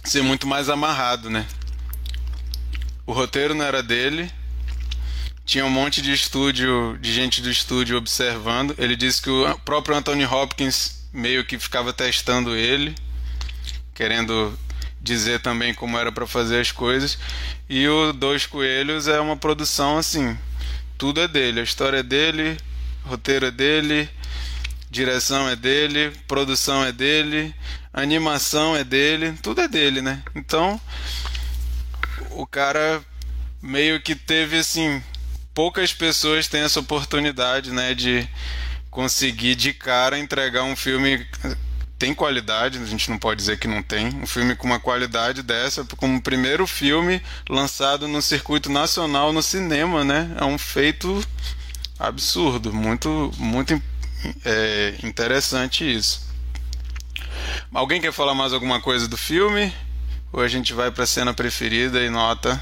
[0.05, 1.47] ser muito mais amarrado, né?
[3.07, 4.31] O roteiro não era dele.
[5.45, 8.75] Tinha um monte de estúdio, de gente do estúdio observando.
[8.79, 12.95] Ele disse que o próprio Anthony Hopkins meio que ficava testando ele,
[13.95, 14.57] querendo
[15.03, 17.19] dizer também como era para fazer as coisas.
[17.69, 20.39] E o Dois Coelhos é uma produção assim,
[20.97, 22.57] tudo é dele, a história é dele,
[23.05, 24.09] roteiro é dele,
[24.91, 27.55] direção é dele, produção é dele,
[27.93, 30.23] animação é dele, tudo é dele, né?
[30.35, 30.81] Então,
[32.31, 33.03] o cara
[33.61, 35.03] meio que teve assim,
[35.55, 38.29] poucas pessoas têm essa oportunidade, né, de
[38.91, 41.27] conseguir de cara entregar um filme
[42.03, 44.09] tem qualidade, a gente não pode dizer que não tem.
[44.09, 49.41] Um filme com uma qualidade dessa, como o primeiro filme lançado no circuito nacional no
[49.41, 50.35] cinema, né?
[50.37, 51.25] É um feito
[52.01, 53.81] absurdo, muito, muito
[54.45, 56.29] é, interessante isso.
[57.73, 59.73] Alguém quer falar mais alguma coisa do filme?
[60.33, 62.61] Ou a gente vai para a cena preferida e nota?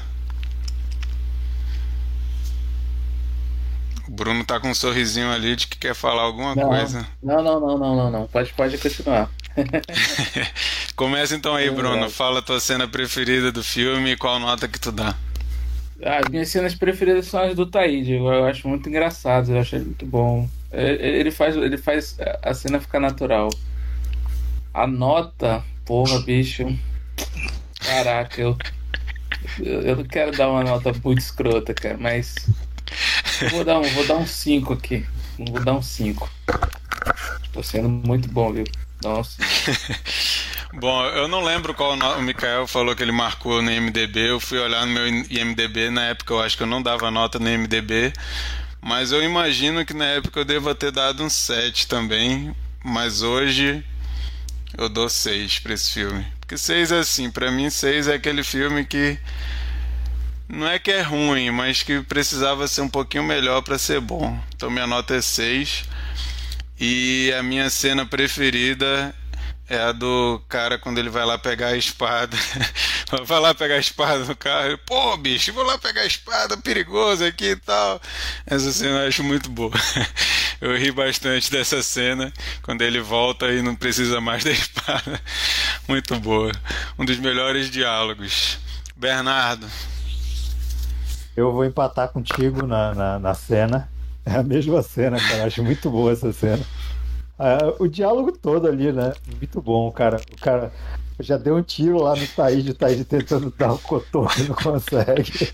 [4.11, 6.67] O Bruno tá com um sorrisinho ali de que quer falar alguma Não.
[6.67, 7.07] coisa.
[7.23, 8.27] Não, não, não, não, não, não.
[8.27, 9.29] Pode, pode continuar.
[10.97, 12.09] Começa então aí, É Bruno.
[12.09, 15.15] Fala a tua cena preferida do filme e qual nota que tu dá.
[16.03, 18.15] As minhas cenas preferidas são as do Taíde.
[18.15, 20.45] Eu acho muito engraçado, eu acho ele muito bom.
[20.73, 23.49] É, Ele faz, ele faz a cena ficar natural.
[24.73, 26.65] A nota, porra, bicho.
[27.79, 28.57] Caraca, eu,
[29.57, 32.35] eu não quero dar uma nota muito escrota, cara, mas
[33.51, 35.05] vou dar um, vou dar um 5 aqui.
[35.37, 36.29] Vou dar um 5.
[37.53, 38.65] Tô sendo muito bom, viu?
[39.23, 40.41] 5.
[40.73, 44.29] Bom, eu não lembro qual o Mikael falou que ele marcou no IMDB.
[44.29, 45.89] Eu fui olhar no meu IMDB.
[45.89, 48.13] Na época eu acho que eu não dava nota no IMDB.
[48.81, 52.55] Mas eu imagino que na época eu deva ter dado um 7 também.
[52.85, 53.83] Mas hoje
[54.77, 56.25] eu dou 6 pra esse filme.
[56.39, 59.19] Porque 6 é assim, pra mim 6 é aquele filme que
[60.51, 64.37] não é que é ruim, mas que precisava ser um pouquinho melhor pra ser bom.
[64.53, 65.85] Então minha nota é 6.
[66.79, 69.15] E a minha cena preferida
[69.69, 72.35] é a do cara quando ele vai lá pegar a espada.
[73.23, 74.77] vai lá pegar a espada no carro.
[74.85, 78.01] Pô, bicho, vou lá pegar a espada, perigoso aqui e tal.
[78.45, 79.71] Essa cena eu acho muito boa.
[80.59, 82.31] Eu ri bastante dessa cena
[82.61, 85.19] quando ele volta e não precisa mais da espada.
[85.87, 86.51] Muito boa.
[86.99, 88.59] Um dos melhores diálogos.
[88.95, 89.67] Bernardo.
[91.41, 93.89] Eu vou empatar contigo na, na, na cena.
[94.23, 95.45] É a mesma cena, cara.
[95.45, 96.63] Acho muito boa essa cena.
[97.39, 99.11] Uh, o diálogo todo ali, né?
[99.37, 100.21] Muito bom, cara.
[100.31, 100.71] O cara
[101.19, 105.31] já deu um tiro lá no Taíde, o Taíde tentando dar o cotoco, não consegue.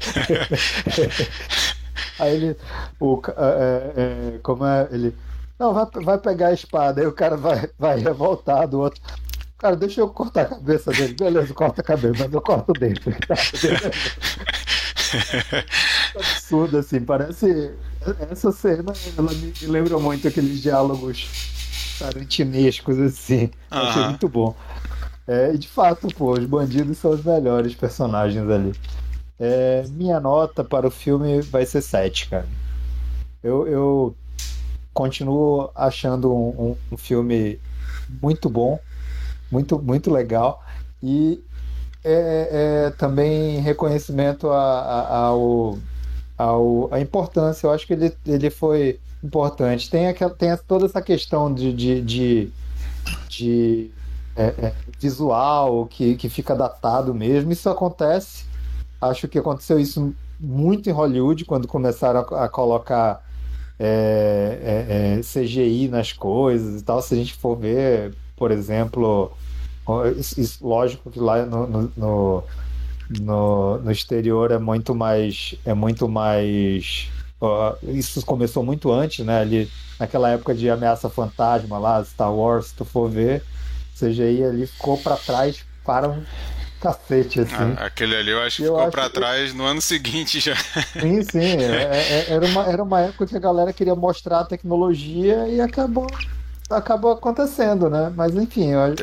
[2.19, 2.57] Aí ele,
[2.99, 5.15] o, é, é, como é, ele,
[5.57, 8.99] não, vai, vai pegar a espada, aí o cara vai, vai revoltado, o outro,
[9.57, 13.11] cara, deixa eu cortar a cabeça dele, beleza, corta a cabeça, mas eu corto dentro.
[16.15, 17.73] Absurdo, assim, parece,
[18.29, 21.27] essa cena, ela me lembra muito aqueles diálogos
[21.99, 23.51] tarantinescos, assim.
[23.71, 23.77] Uhum.
[23.77, 24.55] Achei muito bom.
[25.27, 28.73] É, e de fato, pô, os bandidos são os melhores personagens ali.
[29.39, 32.47] É, minha nota para o filme vai ser 7, cara.
[33.43, 34.15] Eu, eu
[34.93, 37.59] continuo achando um, um, um, filme
[38.21, 38.79] muito bom,
[39.51, 40.63] muito, muito legal.
[41.03, 41.43] E
[42.03, 45.77] é, é também reconhecimento a, a, ao,
[46.37, 47.67] ao, a importância.
[47.67, 49.89] Eu acho que ele, ele foi importante.
[49.89, 52.51] Tem, aquela, tem toda essa questão de, de, de,
[53.29, 53.91] de
[54.35, 57.51] é, é, visual que, que fica datado mesmo.
[57.51, 58.45] Isso acontece.
[59.01, 63.23] Acho que aconteceu isso muito em Hollywood quando começaram a, a colocar
[63.79, 67.01] é, é, é CGI nas coisas e tal.
[67.01, 69.31] Se a gente for ver, por exemplo,
[70.61, 72.43] lógico que lá no, no,
[73.09, 77.09] no, no, exterior é muito mais é muito mais
[77.83, 79.39] isso começou muito antes, né?
[79.39, 83.43] Ali naquela época de ameaça fantasma lá, Star Wars, se tu for ver,
[83.97, 86.23] CGI ali ficou para trás para um
[86.81, 87.75] cacete, assim.
[87.77, 90.55] Ah, aquele ali eu acho que eu ficou para trás no ano seguinte já.
[90.99, 91.39] Sim, sim.
[91.39, 95.47] É, é, é, era, uma, era uma época que a galera queria mostrar a tecnologia
[95.47, 96.07] e acabou
[96.69, 98.11] acabou acontecendo, né?
[98.15, 98.93] Mas enfim, eu é,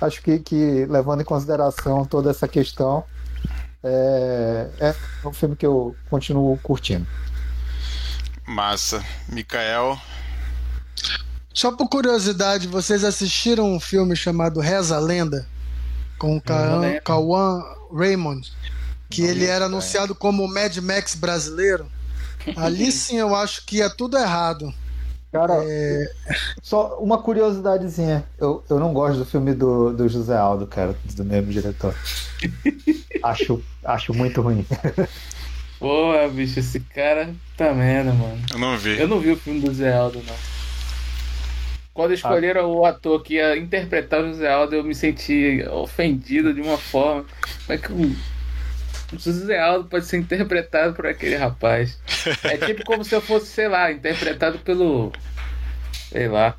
[0.00, 3.04] acho que, que levando em consideração toda essa questão,
[3.82, 4.94] é, é
[5.26, 7.06] um filme que eu continuo curtindo.
[8.46, 9.04] Massa.
[9.28, 9.98] Mikael.
[11.52, 15.46] Só por curiosidade, vocês assistiram um filme chamado Reza a Lenda?
[16.18, 16.42] Com o
[17.02, 18.52] Kawan Raymond,
[19.10, 19.66] que Não ele era é.
[19.66, 21.90] anunciado como o Mad Max brasileiro.
[22.56, 24.72] Ali sim eu acho que é tudo errado.
[25.36, 26.06] Cara, é...
[26.62, 28.24] só uma curiosidadezinha.
[28.38, 31.94] Eu, eu não gosto do filme do, do José Aldo, cara, do mesmo diretor.
[33.22, 34.64] acho, acho muito ruim.
[35.78, 38.40] Pô, bicho, esse cara tá merda, mano.
[38.50, 38.98] Eu não vi.
[38.98, 40.34] Eu não vi o filme do Zé Aldo, não.
[41.92, 42.66] Quando escolheram ah.
[42.68, 47.24] o ator que ia interpretar o José Aldo, eu me senti ofendido de uma forma.
[47.66, 48.16] Como é que
[49.12, 51.98] o José Aldo pode ser interpretado por aquele rapaz?
[52.42, 55.12] É tipo como se eu fosse, sei lá, interpretado pelo.
[56.10, 56.54] Sei lá.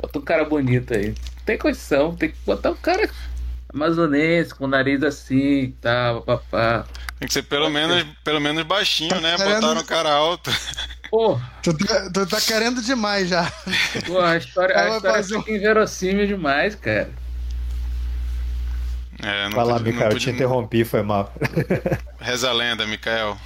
[0.00, 1.14] Bota um cara bonito aí.
[1.44, 3.08] Tem condição, tem que botar um cara
[3.72, 6.86] amazonense, com o nariz assim e tal, papá.
[7.18, 9.36] Tem que ser pelo menos, pelo menos baixinho, né?
[9.36, 9.60] Querendo...
[9.60, 10.50] Botaram o cara alto.
[11.10, 11.40] Pô.
[11.62, 13.50] Tu, tá, tu tá querendo demais já.
[14.06, 15.54] Pô, a história, a história fica um...
[15.54, 17.10] inverossímil demais, cara.
[19.20, 21.32] É, não Fala, Mikael, eu te interrompi, foi mal.
[22.20, 23.36] Reza a lenda, Mikael.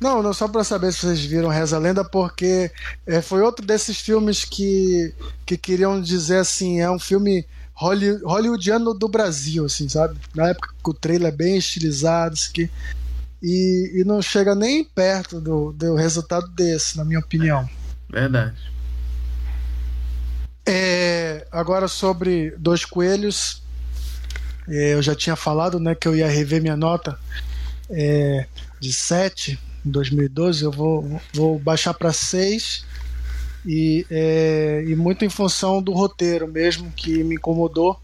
[0.00, 2.70] Não, não só para saber se vocês viram Reza a Lenda, porque
[3.06, 5.14] é, foi outro desses filmes que,
[5.46, 10.18] que queriam dizer assim, é um filme hollywoodiano do Brasil, assim, sabe?
[10.34, 12.70] Na época que o trailer é bem estilizado, isso aqui.
[13.42, 17.68] E, e não chega nem perto do, do resultado desse, na minha opinião.
[18.08, 18.56] Verdade.
[20.66, 23.63] É, agora sobre Dois Coelhos,
[24.68, 27.18] eu já tinha falado né, que eu ia rever minha nota
[27.90, 28.46] é,
[28.80, 32.84] de 7 em 2012, eu vou, vou baixar para 6
[33.66, 38.00] e, é, e muito em função do roteiro mesmo, que me incomodou.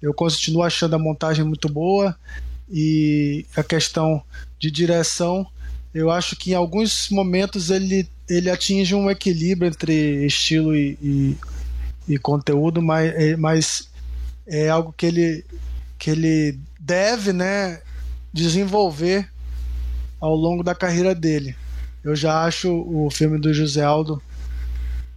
[0.00, 2.16] Eu continuo achando a montagem muito boa
[2.70, 4.22] e a questão
[4.58, 5.46] de direção,
[5.92, 11.36] eu acho que em alguns momentos ele, ele atinge um equilíbrio entre estilo e, e,
[12.08, 13.88] e conteúdo, mas, é, mas
[14.46, 15.44] é algo que ele,
[16.04, 17.80] que ele deve né,
[18.30, 19.26] desenvolver
[20.20, 21.56] ao longo da carreira dele.
[22.04, 24.22] Eu já acho o filme do José Aldo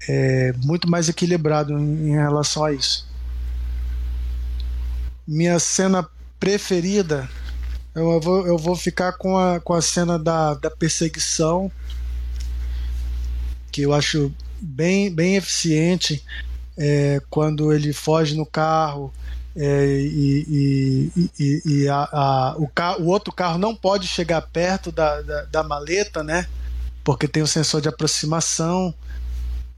[0.07, 3.05] é, muito mais equilibrado em, relação a isso.
[5.27, 6.07] Minha cena
[6.39, 7.29] preferida,
[7.93, 11.69] eu, eu, vou, eu vou ficar com a, com a cena da, da perseguição,
[13.73, 16.23] que eu acho bem, bem eficiente
[16.77, 19.13] é, quando ele foge no carro
[19.59, 24.39] é, e, e, e, e a, a, o, carro, o, outro carro não pode chegar
[24.41, 26.47] perto da, da, da, maleta, né?
[27.03, 28.93] Porque tem o sensor de aproximação.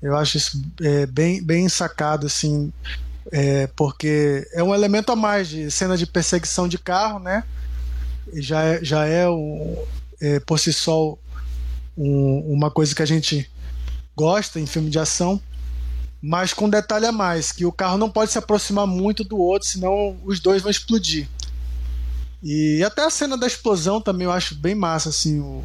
[0.02, 2.74] Eu acho isso é, bem, bem sacado, assim,
[3.32, 7.46] é, porque é um elemento a mais de cena de perseguição de carro, né?
[8.34, 9.78] Já é, já é, um,
[10.20, 11.18] é por si só
[11.98, 13.50] um, uma coisa que a gente
[14.14, 15.42] gosta em filme de ação
[16.22, 19.38] mas com um detalhe a mais, que o carro não pode se aproximar muito do
[19.38, 21.28] outro, senão os dois vão explodir.
[22.44, 25.64] E até a cena da explosão também eu acho bem massa, assim, o,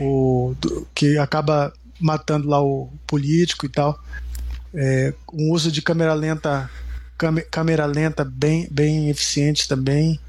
[0.00, 3.98] o do, que acaba matando lá o político e tal.
[4.74, 6.70] É, um uso de câmera lenta,
[7.50, 10.20] câmera lenta bem, bem eficiente também.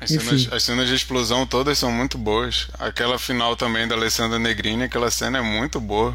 [0.00, 2.68] As cenas, as cenas, de explosão todas são muito boas.
[2.78, 6.14] Aquela final também da Alessandra Negrini, aquela cena é muito boa.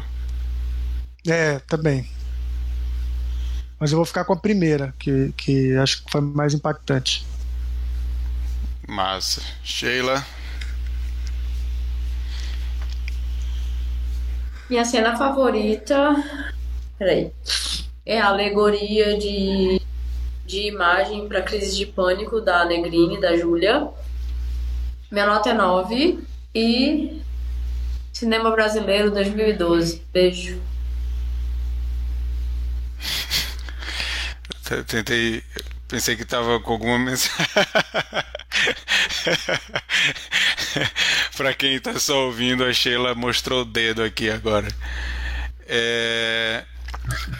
[1.26, 2.08] É, também.
[3.80, 7.26] Mas eu vou ficar com a primeira, que, que acho que foi mais impactante.
[8.86, 9.40] Massa.
[9.64, 10.22] Sheila.
[14.68, 16.14] Minha cena favorita.
[16.98, 17.32] Peraí.
[18.04, 19.80] É a alegoria de,
[20.44, 23.88] de imagem para crise de pânico da Negrini, da Júlia.
[25.10, 26.22] Minha nota é 9.
[26.54, 27.22] E.
[28.12, 30.02] Cinema Brasileiro 2012.
[30.12, 30.60] Beijo.
[34.86, 35.42] Tentei.
[35.88, 37.46] Pensei que tava com alguma mensagem.
[41.36, 44.68] para quem tá só ouvindo, a Sheila mostrou o dedo aqui agora.
[45.66, 46.64] É...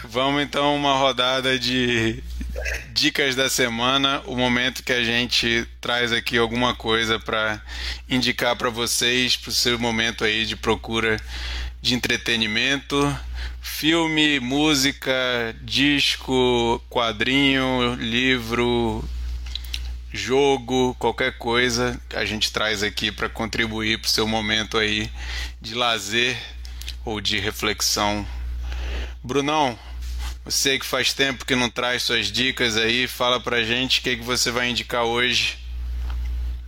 [0.03, 2.21] Vamos então uma rodada de
[2.93, 7.61] dicas da semana, o momento que a gente traz aqui alguma coisa para
[8.09, 11.17] indicar para vocês para o seu momento aí de procura
[11.81, 13.17] de entretenimento
[13.61, 15.13] filme, música,
[15.61, 19.03] disco, quadrinho, livro,
[20.11, 25.09] jogo, qualquer coisa a gente traz aqui para contribuir para o seu momento aí
[25.61, 26.35] de lazer
[27.05, 28.25] ou de reflexão.
[29.23, 29.77] Brunão,
[30.43, 34.17] você que faz tempo que não traz suas dicas aí, fala pra gente o que,
[34.17, 35.59] que você vai indicar hoje.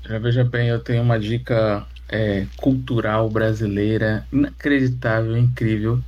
[0.08, 6.04] Já veja bem, eu tenho uma dica é, cultural brasileira inacreditável, incrível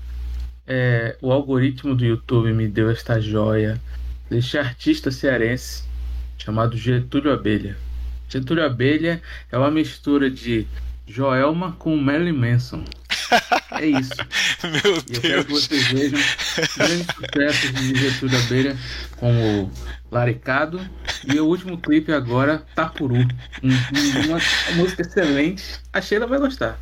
[0.68, 3.80] é, o algoritmo do YouTube me deu esta joia
[4.30, 5.84] deste artista cearense
[6.38, 7.78] chamado Getúlio Abelha.
[8.30, 10.68] Getúlio Abelha é uma mistura de
[11.08, 12.84] Joelma com Marilyn Manson.
[13.72, 14.14] É isso.
[14.64, 16.20] Meu e eu quero que vocês vejam
[16.78, 18.78] grandes sucessos de Getúlio Abelha,
[19.18, 19.72] como
[20.10, 20.80] Laricado
[21.28, 23.16] e o último clipe agora, Tapuru.
[23.16, 24.40] Um, uma
[24.76, 25.80] música excelente.
[25.92, 26.78] A Sheila vai gostar.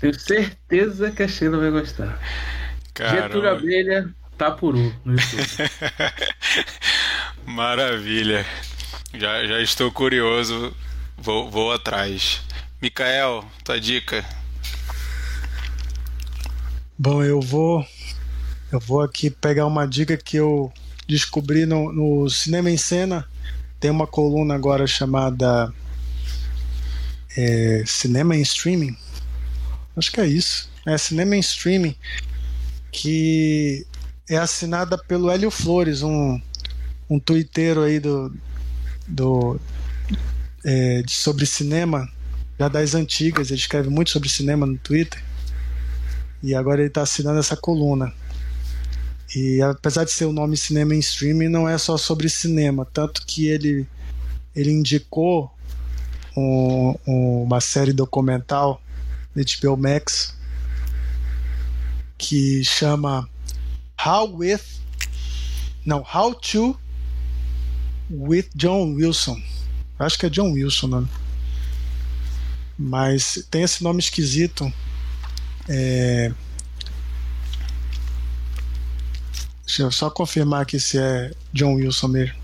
[0.00, 2.18] Tenho certeza que a Sheila vai gostar.
[2.96, 3.22] Caramba.
[3.28, 5.46] Getúlio Abelha, Tapuru no YouTube.
[7.44, 8.46] Maravilha.
[9.12, 10.74] Já, já estou curioso.
[11.18, 12.40] Vou, vou atrás.
[12.80, 14.24] Mikael, tua dica.
[16.98, 17.86] Bom, eu vou
[18.72, 20.72] eu vou aqui pegar uma dica que eu
[21.06, 23.28] descobri no, no Cinema em Cena.
[23.78, 25.70] Tem uma coluna agora chamada
[27.36, 28.96] é, Cinema em Streaming.
[29.94, 30.70] Acho que é isso.
[30.86, 31.94] É Cinema em Streaming
[32.96, 33.86] que
[34.26, 36.40] é assinada pelo Hélio Flores, um,
[37.10, 38.34] um twitteiro aí do,
[39.06, 39.60] do
[40.64, 42.08] é, de, sobre cinema,
[42.58, 45.22] já das antigas, ele escreve muito sobre cinema no Twitter.
[46.42, 48.10] E agora ele está assinando essa coluna.
[49.34, 53.26] E apesar de ser o nome Cinema em Streaming, não é só sobre cinema, tanto
[53.26, 53.86] que ele,
[54.54, 55.52] ele indicou
[56.34, 58.80] um, um, uma série documental
[59.34, 60.35] da HBO Max
[62.18, 63.28] que chama
[64.04, 64.62] How with
[65.84, 66.78] não How to
[68.10, 69.40] with John Wilson.
[69.98, 71.08] Acho que é John Wilson, né?
[72.78, 74.70] Mas tem esse nome esquisito.
[75.68, 76.32] É...
[79.64, 82.36] Deixa eu só confirmar aqui se é John Wilson mesmo.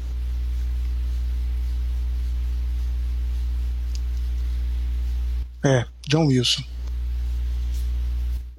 [5.65, 6.72] É, John Wilson.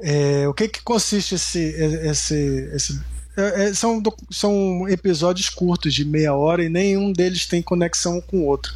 [0.06, 1.60] É, o que, que consiste esse.
[1.60, 2.36] esse,
[2.74, 3.02] esse
[3.38, 8.40] é, é, são, são episódios curtos de meia hora e nenhum deles tem conexão com
[8.40, 8.76] o outro.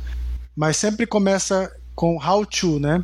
[0.56, 3.04] Mas sempre começa com How to, né?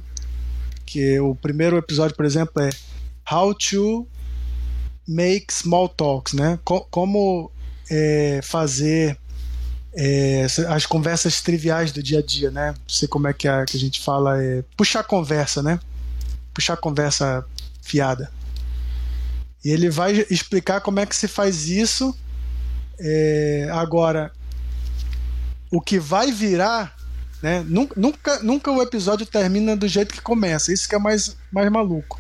[0.86, 2.70] Que o primeiro episódio, por exemplo, é
[3.30, 4.08] How to
[5.06, 6.58] Make Small Talks, né?
[6.64, 7.52] como
[7.91, 9.18] é, fazer
[9.95, 12.72] é, as conversas triviais do dia a dia, né?
[12.72, 15.78] Não sei como é que a, que a gente fala, é puxar conversa, né?
[16.54, 17.45] Puxar conversa
[17.84, 18.31] fiada.
[19.64, 22.18] E ele vai explicar como é que se faz isso.
[22.99, 24.31] É, agora,
[25.72, 26.95] o que vai virar,
[27.41, 27.64] né?
[27.68, 30.73] Nunca, nunca o episódio termina do jeito que começa.
[30.73, 32.19] Isso que é mais, mais maluco.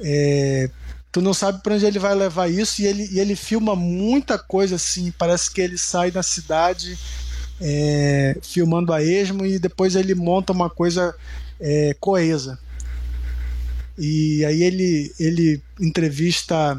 [0.00, 0.70] É,
[1.10, 4.38] tu não sabe para onde ele vai levar isso e ele, e ele filma muita
[4.38, 5.12] coisa assim.
[5.16, 6.98] Parece que ele sai da cidade
[7.60, 11.14] é, filmando a esmo e depois ele monta uma coisa
[11.60, 12.58] é, coesa.
[13.98, 16.76] E aí ele, ele entrevista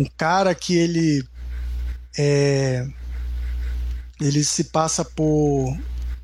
[0.00, 1.22] um cara que ele
[2.18, 2.86] é,
[4.20, 5.76] ele se passa por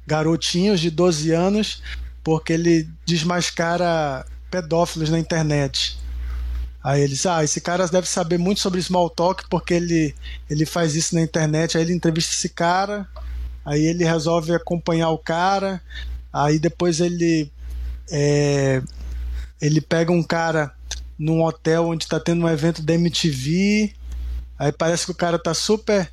[0.06, 1.82] garotinhos de 12 anos
[2.24, 5.98] porque ele desmascara pedófilos na internet.
[6.82, 10.14] Aí eles, ah, esse cara deve saber muito sobre small talk porque ele,
[10.48, 11.76] ele faz isso na internet.
[11.76, 13.06] Aí ele entrevista esse cara,
[13.64, 15.82] aí ele resolve acompanhar o cara,
[16.32, 17.50] aí depois ele
[18.10, 18.82] é,
[19.60, 20.72] ele pega um cara
[21.18, 23.92] num hotel onde está tendo um evento da MTV,
[24.58, 26.10] aí parece que o cara tá super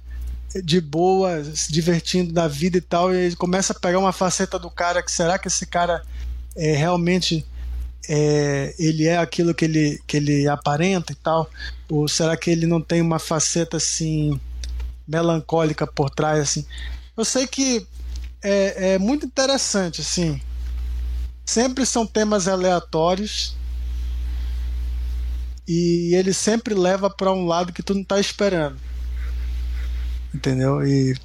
[0.64, 4.58] de boa, se divertindo da vida e tal, e ele começa a pegar uma faceta
[4.58, 6.02] do cara que será que esse cara
[6.56, 7.46] é realmente
[8.08, 11.50] é, ele é aquilo que ele, que ele aparenta e tal?
[11.90, 14.40] Ou será que ele não tem uma faceta assim
[15.08, 16.66] melancólica por trás assim?
[17.18, 17.86] Eu sei que
[18.42, 20.40] é, é muito interessante assim.
[21.46, 23.56] Sempre são temas aleatórios
[25.68, 28.78] e ele sempre leva para um lado que tu não tá esperando.
[30.34, 30.86] Entendeu?
[30.86, 31.16] E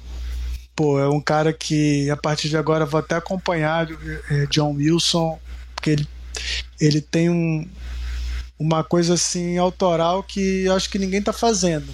[0.75, 3.87] pô, é um cara que a partir de agora vou até acompanhar
[4.29, 5.39] é, John Wilson,
[5.75, 6.07] porque ele
[6.79, 7.67] ele tem um,
[8.57, 11.87] uma coisa assim autoral que acho que ninguém está fazendo.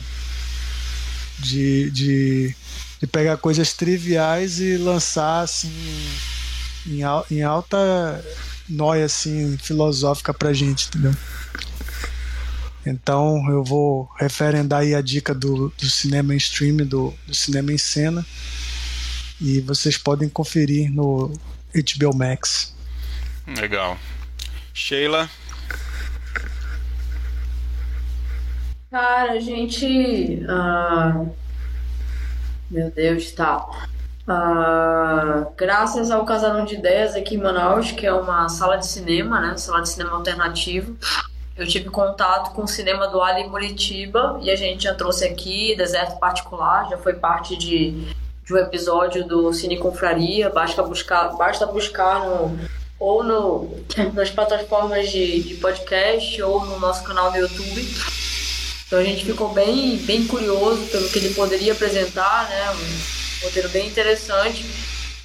[1.39, 2.55] De, de,
[2.99, 5.71] de, pegar coisas triviais e lançar assim
[6.87, 7.01] em,
[7.31, 8.23] em alta
[8.69, 11.13] noia assim filosófica pra gente, entendeu?
[12.85, 17.71] Então eu vou referendar aí a dica do, do cinema em stream, do, do cinema
[17.71, 18.25] em cena.
[19.39, 21.31] E vocês podem conferir no
[21.73, 22.73] HBO Max.
[23.45, 23.97] Legal.
[24.73, 25.29] Sheila.
[28.89, 29.85] Cara, a gente.
[30.45, 31.29] Uh...
[32.69, 33.87] Meu Deus, tá.
[34.27, 35.47] Uh...
[35.55, 39.57] Graças ao Casarão de Ideias aqui em Manaus, que é uma sala de cinema, né?
[39.57, 40.95] Sala de cinema alternativo.
[41.55, 45.75] Eu tive contato com o cinema do Ali Muritiba e a gente já trouxe aqui
[45.75, 48.13] Deserto Particular, já foi parte de,
[48.45, 50.49] de um episódio do Cine Confraria.
[50.49, 52.59] Basta buscar, basta buscar no
[52.99, 53.69] ou no,
[54.13, 57.87] nas plataformas de, de podcast ou no nosso canal do YouTube.
[58.85, 63.16] Então a gente ficou bem, bem curioso pelo que ele poderia apresentar, né?
[63.43, 64.65] Roteiro bem interessante.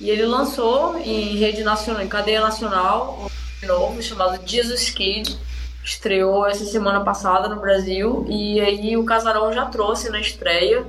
[0.00, 3.28] E ele lançou em rede nacional, em cadeia nacional,
[3.62, 5.38] um novo chamado Jesus Kid.
[5.84, 10.84] Estreou essa semana passada no Brasil e aí o Casarão já trouxe na estreia.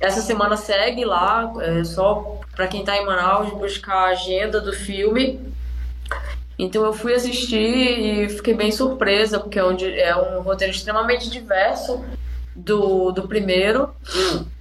[0.00, 4.72] Essa semana segue lá, é só para quem está em Manaus buscar a agenda do
[4.72, 5.54] filme
[6.58, 11.28] então eu fui assistir e fiquei bem surpresa, porque é um, é um roteiro extremamente
[11.28, 12.02] diverso
[12.54, 13.90] do, do primeiro.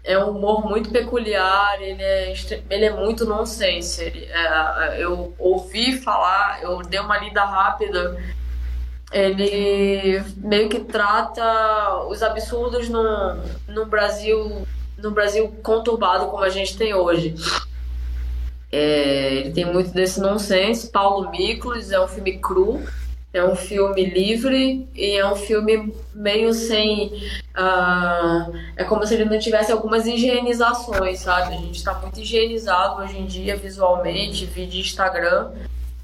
[0.05, 2.33] É um humor muito peculiar, ele é,
[2.69, 4.03] ele é muito nonsense.
[4.03, 8.15] Ele, é, eu ouvi falar, eu dei uma lida rápida.
[9.11, 13.35] Ele meio que trata os absurdos no,
[13.67, 14.65] no Brasil
[14.97, 17.35] no Brasil conturbado como a gente tem hoje.
[18.71, 20.91] É, ele tem muito desse nonsense.
[20.91, 22.83] Paulo Miklos é um filme cru,
[23.37, 27.07] é um filme livre e é um filme meio sem.
[27.53, 31.53] Uh, é como se ele não tivesse algumas higienizações, sabe?
[31.53, 35.51] A gente está muito higienizado hoje em dia visualmente, vídeo Instagram.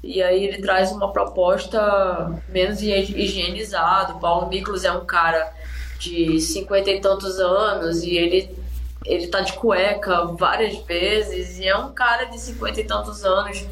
[0.02, 4.18] E aí ele traz uma proposta menos higienizado.
[4.20, 5.52] Paulo Miklos é um cara
[5.98, 8.62] de cinquenta e tantos anos e ele
[9.04, 13.66] ele tá de cueca várias vezes e é um cara de cinquenta e tantos anos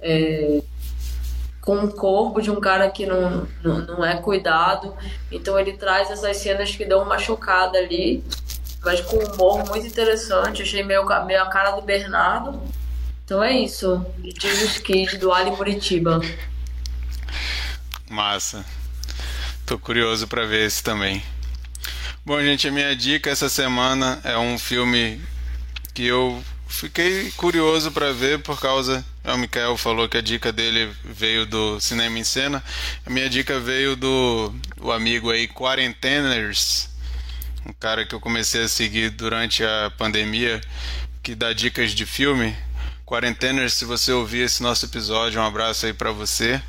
[0.00, 0.60] é,
[1.64, 4.94] com o corpo de um cara que não, não, não, é cuidado.
[5.32, 8.22] Então ele traz essas cenas que dão uma chocada ali,
[8.84, 10.60] mas com um humor muito interessante.
[10.60, 12.60] Achei meio, meio a cara do Bernardo.
[13.24, 14.04] Então é isso.
[14.22, 16.20] Jesus Kid do Ali Muritiba.
[18.10, 18.62] Massa.
[19.64, 21.22] Tô curioso para ver esse também.
[22.26, 25.18] Bom, gente, a minha dica essa semana é um filme
[25.94, 26.42] que eu
[26.74, 29.04] fiquei curioso para ver por causa.
[29.24, 32.62] O Mikael falou que a dica dele veio do Cinema em Cena.
[33.06, 36.90] A minha dica veio do o amigo aí Quarenteners,
[37.64, 40.60] um cara que eu comecei a seguir durante a pandemia,
[41.22, 42.54] que dá dicas de filme.
[43.06, 46.60] Quarenteners, se você ouvir esse nosso episódio, um abraço aí para você.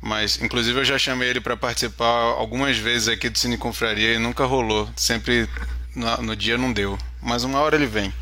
[0.00, 4.18] Mas, inclusive, eu já chamei ele para participar algumas vezes aqui do Cine Confraria e
[4.18, 4.88] nunca rolou.
[4.94, 5.48] Sempre
[5.94, 6.96] no, no dia não deu.
[7.20, 8.12] Mas uma hora ele vem.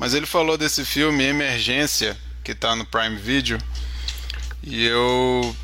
[0.00, 3.58] Mas ele falou desse filme Emergência, que está no Prime Video.
[4.62, 5.54] E eu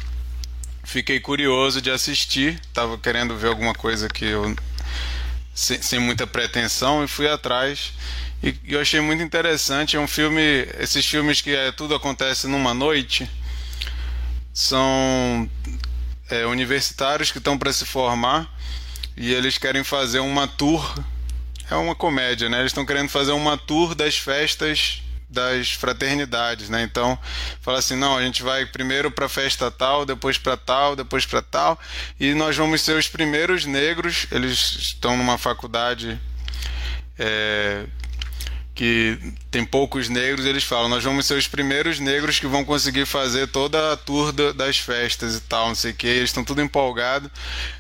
[0.84, 2.60] fiquei curioso de assistir.
[2.74, 4.54] Tava querendo ver alguma coisa que eu.
[5.54, 7.94] sem, sem muita pretensão e fui atrás.
[8.42, 9.96] E, e eu achei muito interessante.
[9.96, 10.68] É um filme.
[10.78, 13.26] Esses filmes que é, tudo acontece numa noite
[14.52, 15.50] são
[16.28, 18.54] é, universitários que estão para se formar
[19.16, 20.94] e eles querem fazer uma tour.
[21.70, 22.60] É uma comédia, né?
[22.60, 26.82] Eles estão querendo fazer uma tour das festas das fraternidades, né?
[26.82, 27.18] Então,
[27.60, 31.42] fala assim, não, a gente vai primeiro para festa tal, depois para tal, depois para
[31.42, 31.78] tal,
[32.18, 34.26] e nós vamos ser os primeiros negros.
[34.30, 36.18] Eles estão numa faculdade
[37.18, 37.86] é,
[38.74, 39.18] que
[39.50, 43.48] tem poucos negros, eles falam, nós vamos ser os primeiros negros que vão conseguir fazer
[43.48, 47.30] toda a tour das festas e tal, não sei o que, eles estão tudo empolgados.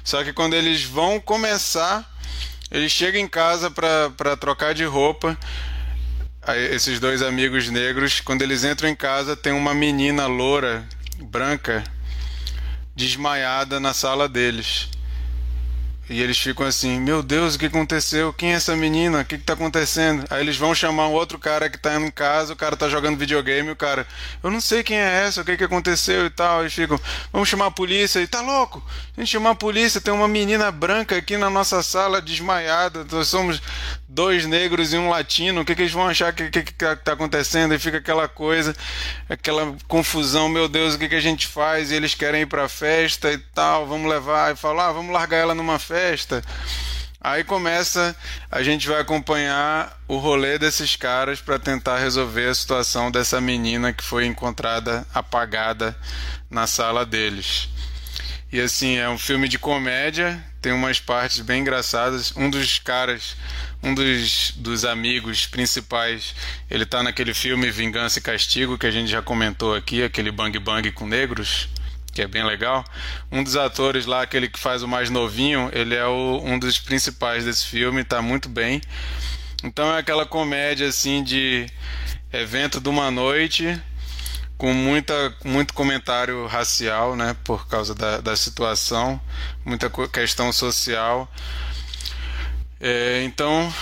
[0.02, 2.15] Só que quando eles vão começar,
[2.70, 5.38] eles chegam em casa para trocar de roupa.
[6.42, 10.86] Aí, esses dois amigos negros, quando eles entram em casa, tem uma menina loura,
[11.20, 11.82] branca,
[12.94, 14.88] desmaiada na sala deles.
[16.08, 18.32] E eles ficam assim: Meu Deus, o que aconteceu?
[18.32, 19.20] Quem é essa menina?
[19.20, 20.24] O que está acontecendo?
[20.30, 23.18] Aí eles vão chamar um outro cara que está em casa, o cara está jogando
[23.18, 24.06] videogame, o cara,
[24.42, 26.60] eu não sei quem é essa, o que, que aconteceu e tal.
[26.60, 26.98] Eles ficam:
[27.32, 28.20] Vamos chamar a polícia.
[28.20, 28.84] E tá louco?
[29.16, 33.04] A gente chamar a polícia, tem uma menina branca aqui na nossa sala desmaiada.
[33.10, 33.60] Nós somos
[34.16, 35.60] dois negros e um latino.
[35.60, 37.74] O que, que eles vão achar que, que, que tá acontecendo?
[37.74, 38.74] E fica aquela coisa,
[39.28, 41.90] aquela confusão: Meu Deus, o que, que a gente faz?
[41.90, 44.52] E eles querem ir pra festa e tal, vamos levar.
[44.52, 46.42] E falar: ah, Vamos largar ela numa festa festa.
[47.20, 48.14] Aí começa,
[48.50, 53.92] a gente vai acompanhar o rolê desses caras para tentar resolver a situação dessa menina
[53.92, 55.96] que foi encontrada apagada
[56.48, 57.68] na sala deles.
[58.52, 62.32] E assim, é um filme de comédia, tem umas partes bem engraçadas.
[62.36, 63.36] Um dos caras,
[63.86, 66.34] um dos, dos amigos principais,
[66.68, 70.58] ele tá naquele filme Vingança e Castigo que a gente já comentou aqui, aquele Bang
[70.58, 71.68] Bang com negros
[72.12, 72.82] que é bem legal.
[73.30, 76.78] Um dos atores lá, aquele que faz o mais novinho, ele é o, um dos
[76.78, 78.80] principais desse filme, tá muito bem.
[79.62, 81.66] Então é aquela comédia assim de
[82.32, 83.80] evento de uma noite
[84.56, 89.20] com muita, muito comentário racial, né, por causa da, da situação,
[89.64, 91.30] muita questão social.
[92.78, 93.72] É, então,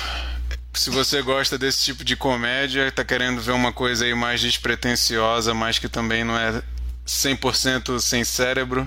[0.72, 5.52] se você gosta desse tipo de comédia, está querendo ver uma coisa aí mais despretensiosa,
[5.52, 6.62] mas que também não é
[7.06, 8.84] 100% sem cérebro,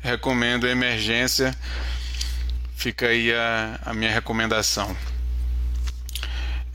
[0.00, 1.54] recomendo Emergência.
[2.74, 4.96] Fica aí a, a minha recomendação.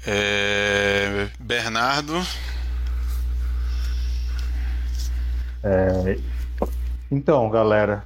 [0.06, 2.26] É, Bernardo.
[5.64, 6.18] É,
[7.10, 8.04] então, galera,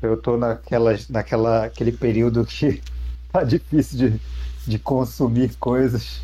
[0.00, 2.82] eu tô naquela, naquela, aquele período que
[3.36, 4.20] tá difícil de,
[4.66, 6.22] de consumir coisas.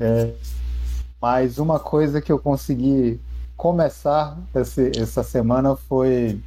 [0.00, 0.30] É,
[1.20, 3.20] mas uma coisa que eu consegui
[3.56, 6.40] começar esse, essa semana foi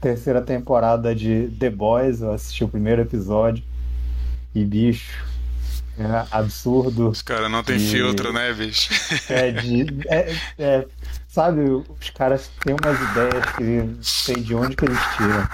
[0.00, 2.22] terceira temporada de The Boys.
[2.22, 3.62] Eu assisti o primeiro episódio
[4.54, 5.22] e, bicho,
[5.98, 7.10] é absurdo.
[7.10, 8.90] Os caras não tem de, filtro, né, bicho?
[9.28, 10.86] É, de, é, é,
[11.28, 15.46] sabe, os caras têm umas ideias que não sei de onde que eles tiram.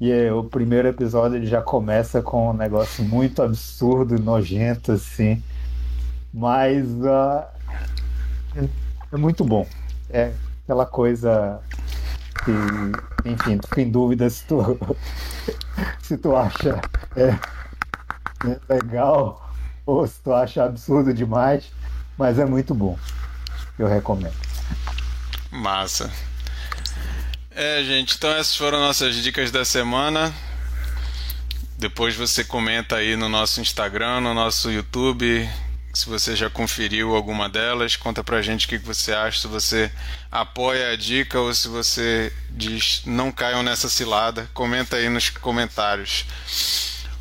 [0.00, 5.42] E é, o primeiro episódio ele já começa com um negócio muito absurdo, nojento, assim.
[6.32, 7.44] Mas uh,
[9.12, 9.66] é muito bom
[10.10, 10.32] é
[10.64, 11.60] aquela coisa
[12.44, 14.78] que, enfim, tu fica em dúvida se tu,
[16.02, 16.80] se tu acha
[17.16, 17.28] é,
[18.48, 19.50] é legal
[19.84, 21.70] ou se tu acha absurdo demais,
[22.18, 22.98] mas é muito bom.
[23.78, 24.34] Eu recomendo.
[25.50, 26.10] Massa.
[27.58, 30.30] É, gente, então essas foram nossas dicas da semana.
[31.78, 35.48] Depois você comenta aí no nosso Instagram, no nosso YouTube,
[35.94, 39.90] se você já conferiu alguma delas, conta pra gente o que você acha, se você
[40.30, 44.50] apoia a dica ou se você diz não caiam nessa cilada.
[44.52, 46.26] Comenta aí nos comentários.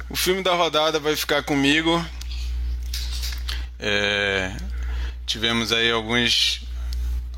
[0.10, 2.06] O filme da rodada vai ficar comigo.
[3.80, 4.54] É,
[5.26, 6.62] tivemos aí alguns,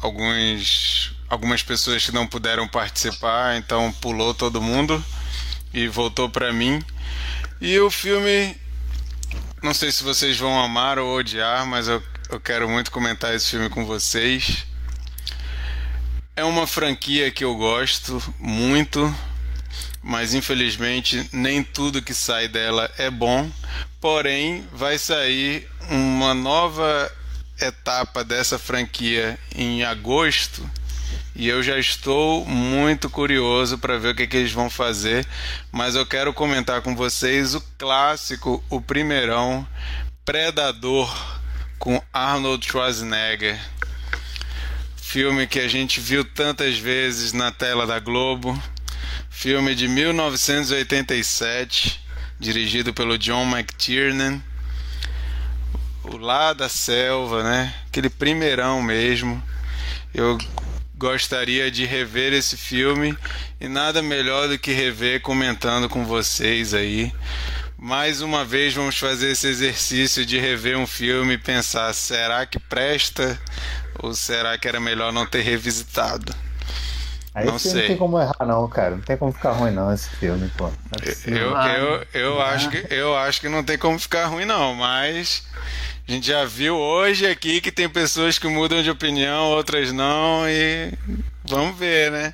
[0.02, 5.03] alguns, algumas pessoas que não puderam participar, então pulou todo mundo
[5.73, 6.81] e voltou para mim.
[7.59, 8.55] E o filme
[9.61, 13.49] não sei se vocês vão amar ou odiar, mas eu, eu quero muito comentar esse
[13.49, 14.65] filme com vocês.
[16.35, 19.13] É uma franquia que eu gosto muito,
[20.01, 23.51] mas infelizmente nem tudo que sai dela é bom.
[23.99, 27.11] Porém, vai sair uma nova
[27.59, 30.69] etapa dessa franquia em agosto
[31.39, 35.23] e eu já estou muito curioso para ver o que, que eles vão fazer.
[35.72, 39.68] Mas eu quero comentar com vocês o clássico, o primeirão,
[40.26, 41.15] Predador,
[41.77, 43.55] com Arnold Schwarzenegger.
[44.95, 48.59] Filme que a gente viu tantas vezes na tela da Globo.
[49.30, 52.03] Filme de 1987,
[52.39, 54.41] dirigido pelo John McTiernan.
[56.03, 57.76] O Lá da Selva, né?
[57.85, 59.39] Aquele primeirão mesmo.
[60.15, 60.39] Eu
[60.98, 63.18] gostaria de rever esse filme
[63.61, 67.14] e nada melhor do que rever comentando com vocês aí.
[67.78, 72.60] Mais uma vez vamos fazer esse exercício de rever um filme e pensar: será que
[72.60, 73.40] presta
[73.99, 76.34] ou será que era melhor não ter revisitado?
[77.36, 77.82] Aí Não sei.
[77.82, 78.95] não tem como errar, não, cara.
[78.95, 80.72] Não tem como ficar ruim, não, esse filme, pô.
[81.28, 85.44] Eu, eu, eu, acho que, eu acho que não tem como ficar ruim, não, mas
[86.07, 90.47] a gente já viu hoje aqui que tem pessoas que mudam de opinião, outras não,
[90.47, 90.93] e
[91.43, 92.34] vamos ver, né?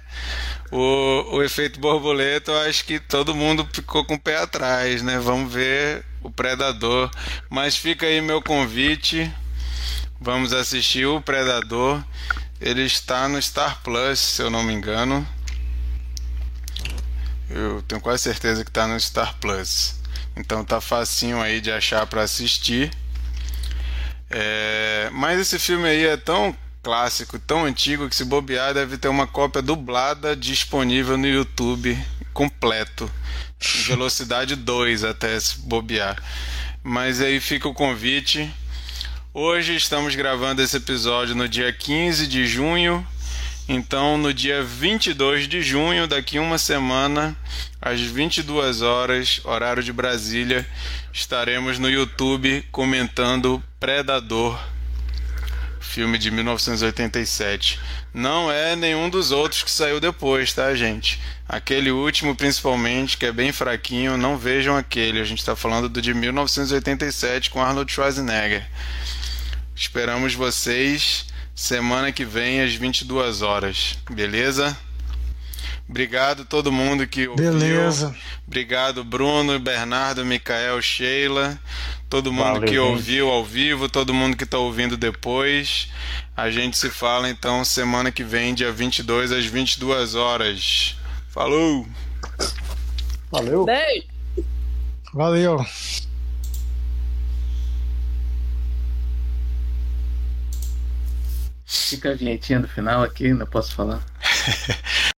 [0.71, 5.17] O, o efeito borboleta, eu acho que todo mundo ficou com o pé atrás, né?
[5.17, 7.09] Vamos ver o Predador.
[7.49, 9.31] Mas fica aí meu convite.
[10.21, 12.03] Vamos assistir o Predador.
[12.61, 15.27] Ele está no Star Plus, se eu não me engano.
[17.49, 19.95] Eu tenho quase certeza que está no Star Plus.
[20.35, 22.91] Então tá facinho aí de achar para assistir.
[24.33, 29.07] É, Mas esse filme aí é tão clássico, tão antigo que se bobear deve ter
[29.07, 31.97] uma cópia dublada disponível no YouTube
[32.33, 33.09] completo,
[33.87, 36.21] velocidade 2 até se bobear.
[36.83, 38.51] Mas aí fica o convite.
[39.33, 43.07] Hoje estamos gravando esse episódio no dia 15 de junho.
[43.67, 47.35] Então, no dia 22 de junho, daqui uma semana,
[47.81, 50.67] às 22 horas, horário de Brasília,
[51.13, 54.59] estaremos no YouTube comentando Predador,
[55.79, 57.79] filme de 1987.
[58.13, 61.21] Não é nenhum dos outros que saiu depois, tá, gente?
[61.47, 65.21] Aquele último, principalmente, que é bem fraquinho, não vejam aquele.
[65.21, 68.67] A gente está falando do de 1987 com Arnold Schwarzenegger.
[69.73, 74.77] Esperamos vocês semana que vem às 22 horas, beleza?
[75.87, 77.51] Obrigado todo mundo que ouviu.
[77.51, 78.15] Beleza.
[78.47, 81.59] Obrigado Bruno, Bernardo, Micael, Sheila,
[82.09, 82.79] todo mundo Valeu, que gente.
[82.79, 85.89] ouviu ao vivo, todo mundo que está ouvindo depois.
[86.35, 90.95] A gente se fala então semana que vem, dia 22 às 22 horas.
[91.29, 91.87] Falou!
[93.31, 93.65] Valeu.
[93.65, 94.07] Beijo.
[95.13, 95.65] Valeu.
[101.73, 104.01] Fica a vinhetinha do final aqui, não posso falar.